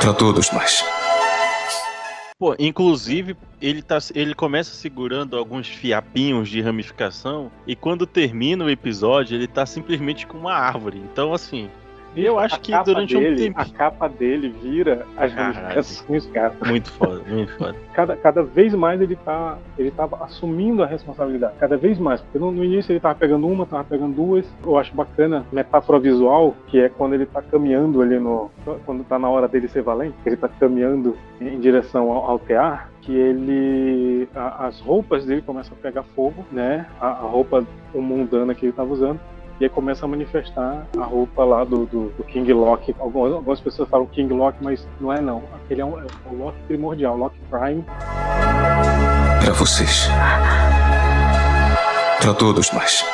Para 0.00 0.12
todos 0.14 0.50
mais. 0.52 0.84
Pô, 2.38 2.54
inclusive, 2.58 3.34
ele, 3.62 3.80
tá, 3.80 3.96
ele 4.14 4.34
começa 4.34 4.74
segurando 4.74 5.38
alguns 5.38 5.68
fiapinhos 5.68 6.50
de 6.50 6.60
ramificação 6.60 7.50
e 7.66 7.74
quando 7.74 8.06
termina 8.06 8.62
o 8.62 8.68
episódio, 8.68 9.34
ele 9.34 9.46
tá 9.46 9.64
simplesmente 9.64 10.26
com 10.26 10.36
uma 10.36 10.52
árvore. 10.52 10.98
Então, 10.98 11.32
assim, 11.32 11.70
eu 12.24 12.38
acho 12.38 12.54
a 12.54 12.58
que 12.58 12.72
durante 12.84 13.16
um 13.16 13.20
dele, 13.20 13.36
tempo. 13.36 13.60
A 13.60 13.64
capa 13.66 14.08
dele 14.08 14.48
vira 14.62 15.06
as 15.16 15.32
ramificações, 15.32 16.26
cara. 16.26 16.52
Muito 16.66 16.90
foda, 16.92 17.20
muito 17.28 17.52
foda. 17.56 17.74
Cada, 17.96 18.14
cada 18.14 18.42
vez 18.42 18.74
mais 18.74 19.00
ele 19.00 19.16
tá, 19.16 19.56
ele 19.78 19.90
tava 19.90 20.22
assumindo 20.22 20.82
a 20.82 20.86
responsabilidade. 20.86 21.54
Cada 21.58 21.78
vez 21.78 21.98
mais. 21.98 22.20
Porque 22.20 22.38
no, 22.38 22.50
no 22.52 22.62
início 22.62 22.92
ele 22.92 23.00
tava 23.00 23.14
pegando 23.14 23.46
uma, 23.48 23.64
tava 23.64 23.84
pegando 23.84 24.14
duas. 24.14 24.46
Eu 24.62 24.76
acho 24.76 24.94
bacana 24.94 25.46
a 25.50 25.54
metáfora 25.54 25.98
visual, 25.98 26.54
que 26.66 26.78
é 26.78 26.90
quando 26.90 27.14
ele 27.14 27.24
tá 27.24 27.40
caminhando 27.40 28.02
ali 28.02 28.18
no. 28.18 28.50
Quando 28.84 29.02
tá 29.04 29.18
na 29.18 29.30
hora 29.30 29.48
dele 29.48 29.66
ser 29.68 29.82
valente, 29.82 30.14
ele 30.26 30.36
tá 30.36 30.46
caminhando 30.46 31.16
em 31.40 31.58
direção 31.58 32.10
ao, 32.12 32.32
ao 32.32 32.38
tear, 32.38 32.90
que 33.00 33.16
ele. 33.16 34.28
a- 34.34 34.66
as 34.66 34.78
roupas 34.80 35.24
dele 35.24 35.40
começam 35.42 35.72
a 35.78 35.82
pegar 35.82 36.02
fogo, 36.02 36.44
né? 36.52 36.86
A, 37.00 37.08
a 37.08 37.12
roupa 37.20 37.64
mundana 37.94 38.54
que 38.54 38.66
ele 38.66 38.72
tava 38.72 38.92
usando. 38.92 39.18
E 39.58 39.64
aí 39.64 39.70
começa 39.70 40.04
a 40.04 40.08
manifestar 40.08 40.86
a 40.98 41.04
roupa 41.04 41.44
lá 41.44 41.64
do, 41.64 41.86
do, 41.86 42.10
do 42.10 42.24
King 42.24 42.52
Loki. 42.52 42.94
Algumas, 42.98 43.32
algumas 43.32 43.60
pessoas 43.60 43.88
falam 43.88 44.06
King 44.06 44.32
Loki, 44.32 44.58
mas 44.62 44.86
não 45.00 45.12
é 45.12 45.20
não. 45.20 45.42
Aquele 45.54 45.80
é, 45.80 45.84
um, 45.84 45.98
é 45.98 46.06
o 46.30 46.36
Loki 46.36 46.58
primordial, 46.66 47.16
Loki 47.16 47.38
Prime. 47.50 47.82
Para 49.42 49.52
vocês. 49.54 50.08
Para 52.20 52.34
todos 52.34 52.70
mais. 52.72 53.04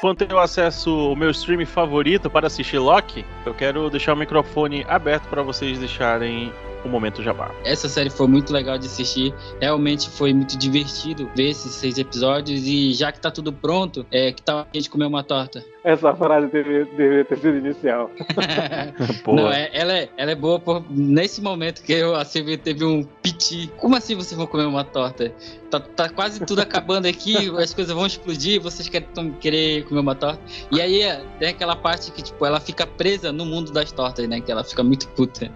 Quando 0.00 0.22
eu 0.28 0.38
acesso 0.38 1.12
o 1.12 1.16
meu 1.16 1.30
stream 1.30 1.64
favorito 1.64 2.28
para 2.28 2.46
assistir 2.48 2.78
Loki, 2.78 3.24
eu 3.44 3.54
quero 3.54 3.88
deixar 3.88 4.12
o 4.12 4.16
microfone 4.16 4.84
aberto 4.88 5.26
para 5.28 5.42
vocês 5.42 5.78
deixarem 5.78 6.52
o 6.86 6.90
momento 6.90 7.22
jabá. 7.22 7.50
Essa 7.64 7.88
série 7.88 8.10
foi 8.10 8.26
muito 8.26 8.52
legal 8.52 8.78
de 8.78 8.86
assistir. 8.86 9.34
Realmente 9.60 10.08
foi 10.08 10.32
muito 10.32 10.56
divertido 10.56 11.28
ver 11.34 11.50
esses 11.50 11.72
seis 11.72 11.98
episódios. 11.98 12.66
E 12.66 12.92
já 12.94 13.12
que 13.12 13.20
tá 13.20 13.30
tudo 13.30 13.52
pronto, 13.52 14.06
é 14.10 14.32
que 14.32 14.42
tal 14.42 14.60
a 14.60 14.66
gente 14.72 14.88
comer 14.88 15.06
uma 15.06 15.22
torta? 15.22 15.64
Essa 15.84 16.12
frase 16.14 16.48
deveria, 16.48 17.24
ter 17.24 17.38
sido 17.38 17.58
inicial. 17.58 18.10
Não, 19.26 19.50
é, 19.50 19.70
ela, 19.72 19.92
é, 19.92 20.08
ela 20.16 20.30
é 20.32 20.34
boa 20.34 20.58
por, 20.58 20.84
nesse 20.90 21.40
momento 21.40 21.82
que 21.82 21.92
eu, 21.92 22.14
a 22.14 22.24
Silvia 22.24 22.58
teve 22.58 22.84
um 22.84 23.04
piti. 23.04 23.70
Como 23.76 23.94
assim 23.96 24.14
vocês 24.14 24.36
vão 24.36 24.46
comer 24.46 24.64
uma 24.64 24.84
torta? 24.84 25.32
Tá, 25.70 25.80
tá 25.80 26.08
quase 26.08 26.44
tudo 26.44 26.60
acabando 26.60 27.06
aqui, 27.06 27.50
as 27.58 27.72
coisas 27.74 27.94
vão 27.94 28.06
explodir, 28.06 28.60
vocês 28.60 28.88
querem 28.88 29.08
tão 29.14 29.30
querer 29.32 29.84
comer 29.84 30.00
uma 30.00 30.14
torta? 30.14 30.40
E 30.70 30.80
aí 30.80 31.02
é, 31.02 31.24
tem 31.38 31.48
aquela 31.48 31.76
parte 31.76 32.10
que, 32.10 32.22
tipo, 32.22 32.44
ela 32.44 32.60
fica 32.60 32.86
presa 32.86 33.32
no 33.32 33.44
mundo 33.44 33.72
das 33.72 33.92
tortas, 33.92 34.28
né? 34.28 34.40
Que 34.40 34.50
ela 34.50 34.64
fica 34.64 34.82
muito 34.82 35.08
puta. 35.08 35.50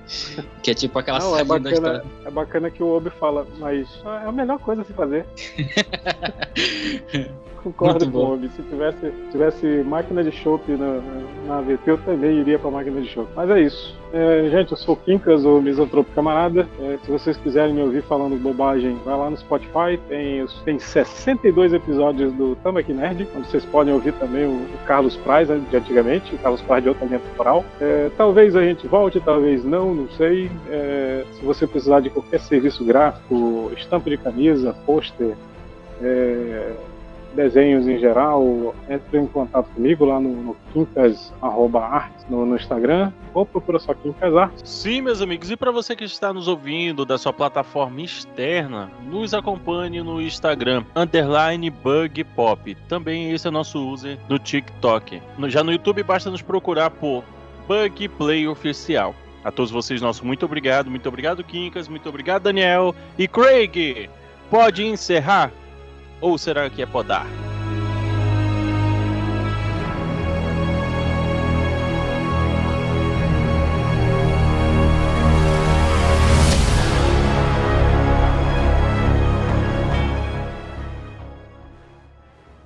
Que 0.62 0.70
é 0.70 0.74
tipo 0.74 0.98
aquela 0.98 1.19
Não, 1.20 1.38
é 1.38 1.44
bacana, 1.44 2.02
é 2.24 2.30
bacana 2.30 2.70
que 2.70 2.82
o 2.82 2.96
Obi 2.96 3.10
fala, 3.10 3.46
mas 3.58 4.02
é 4.04 4.26
a 4.26 4.32
melhor 4.32 4.58
coisa 4.58 4.82
a 4.82 4.84
se 4.84 4.92
fazer. 4.92 5.24
Concordo 7.62 8.06
Muito 8.06 8.18
com 8.18 8.24
o. 8.24 8.34
Obi. 8.34 8.48
Se 8.50 8.62
tivesse, 8.62 9.12
tivesse 9.30 9.66
máquina 9.84 10.24
de 10.24 10.32
chopp 10.32 10.70
na, 10.72 11.00
na 11.46 11.58
AVP, 11.58 11.90
eu 11.90 11.98
também 11.98 12.38
iria 12.38 12.58
pra 12.58 12.70
máquina 12.70 13.00
de 13.00 13.08
chopp. 13.08 13.30
Mas 13.36 13.50
é 13.50 13.60
isso. 13.60 13.99
É, 14.12 14.48
gente, 14.50 14.72
eu 14.72 14.76
sou 14.76 14.94
o 14.94 14.96
Quincas, 14.96 15.44
o 15.44 15.60
Misantropo 15.60 16.10
Camarada. 16.12 16.68
É, 16.80 16.98
se 17.04 17.10
vocês 17.10 17.36
quiserem 17.36 17.74
me 17.74 17.80
ouvir 17.80 18.02
falando 18.02 18.36
bobagem, 18.36 18.98
vai 19.04 19.16
lá 19.16 19.30
no 19.30 19.36
Spotify. 19.36 20.00
Tem, 20.08 20.44
tem 20.64 20.78
62 20.78 21.72
episódios 21.72 22.32
do 22.32 22.56
Tambaqui 22.56 22.92
Nerd, 22.92 23.28
onde 23.36 23.48
vocês 23.48 23.64
podem 23.64 23.94
ouvir 23.94 24.12
também 24.14 24.46
o, 24.46 24.50
o 24.50 24.78
Carlos 24.84 25.16
Praz, 25.16 25.48
né, 25.48 25.62
de 25.70 25.76
antigamente, 25.76 26.34
o 26.34 26.38
Carlos 26.38 26.60
Praz 26.62 26.82
de 26.82 26.88
outra 26.88 27.06
linha 27.06 27.20
temporal. 27.20 27.64
É, 27.80 28.10
talvez 28.16 28.56
a 28.56 28.62
gente 28.62 28.86
volte, 28.88 29.20
talvez 29.20 29.64
não, 29.64 29.94
não 29.94 30.08
sei. 30.10 30.50
É, 30.68 31.24
se 31.32 31.44
você 31.44 31.66
precisar 31.66 32.00
de 32.00 32.10
qualquer 32.10 32.40
serviço 32.40 32.84
gráfico, 32.84 33.70
estampa 33.76 34.10
de 34.10 34.16
camisa, 34.16 34.74
pôster, 34.84 35.36
é, 36.02 36.72
desenhos 37.34 37.86
em 37.86 37.98
geral, 37.98 38.74
entre 38.88 39.18
em 39.18 39.26
contato 39.26 39.68
comigo 39.74 40.04
lá 40.04 40.20
no, 40.20 40.30
no 40.30 40.56
quincas.art 40.72 42.12
no, 42.28 42.46
no 42.46 42.56
Instagram, 42.56 43.12
ou 43.34 43.44
procura 43.44 43.78
só 43.78 43.94
Quincas 43.94 44.34
Art. 44.36 44.52
Sim, 44.64 45.02
meus 45.02 45.20
amigos, 45.20 45.50
e 45.50 45.56
para 45.56 45.70
você 45.70 45.94
que 45.94 46.04
está 46.04 46.32
nos 46.32 46.48
ouvindo 46.48 47.04
da 47.04 47.18
sua 47.18 47.32
plataforma 47.32 48.00
externa, 48.00 48.90
nos 49.04 49.34
acompanhe 49.34 50.02
no 50.02 50.20
Instagram, 50.20 50.84
underline 50.94 51.70
Bug 51.70 52.24
Pop. 52.24 52.74
Também 52.88 53.32
esse 53.32 53.46
é 53.48 53.50
nosso 53.50 53.84
user 53.86 54.18
no 54.28 54.38
TikTok. 54.38 55.20
Já 55.48 55.64
no 55.64 55.72
YouTube 55.72 56.02
basta 56.02 56.30
nos 56.30 56.42
procurar 56.42 56.90
por 56.90 57.24
Bug 57.66 58.08
Play 58.10 58.46
Oficial. 58.46 59.14
A 59.42 59.50
todos 59.50 59.70
vocês, 59.70 60.02
nosso 60.02 60.24
muito 60.26 60.44
obrigado, 60.44 60.90
muito 60.90 61.08
obrigado, 61.08 61.42
Quincas, 61.42 61.88
muito 61.88 62.08
obrigado, 62.08 62.42
Daniel. 62.42 62.94
E 63.18 63.26
Craig, 63.26 64.10
pode 64.50 64.84
encerrar? 64.84 65.50
Ou 66.20 66.36
será 66.36 66.68
que 66.68 66.82
é 66.82 66.86
podar? 66.86 67.26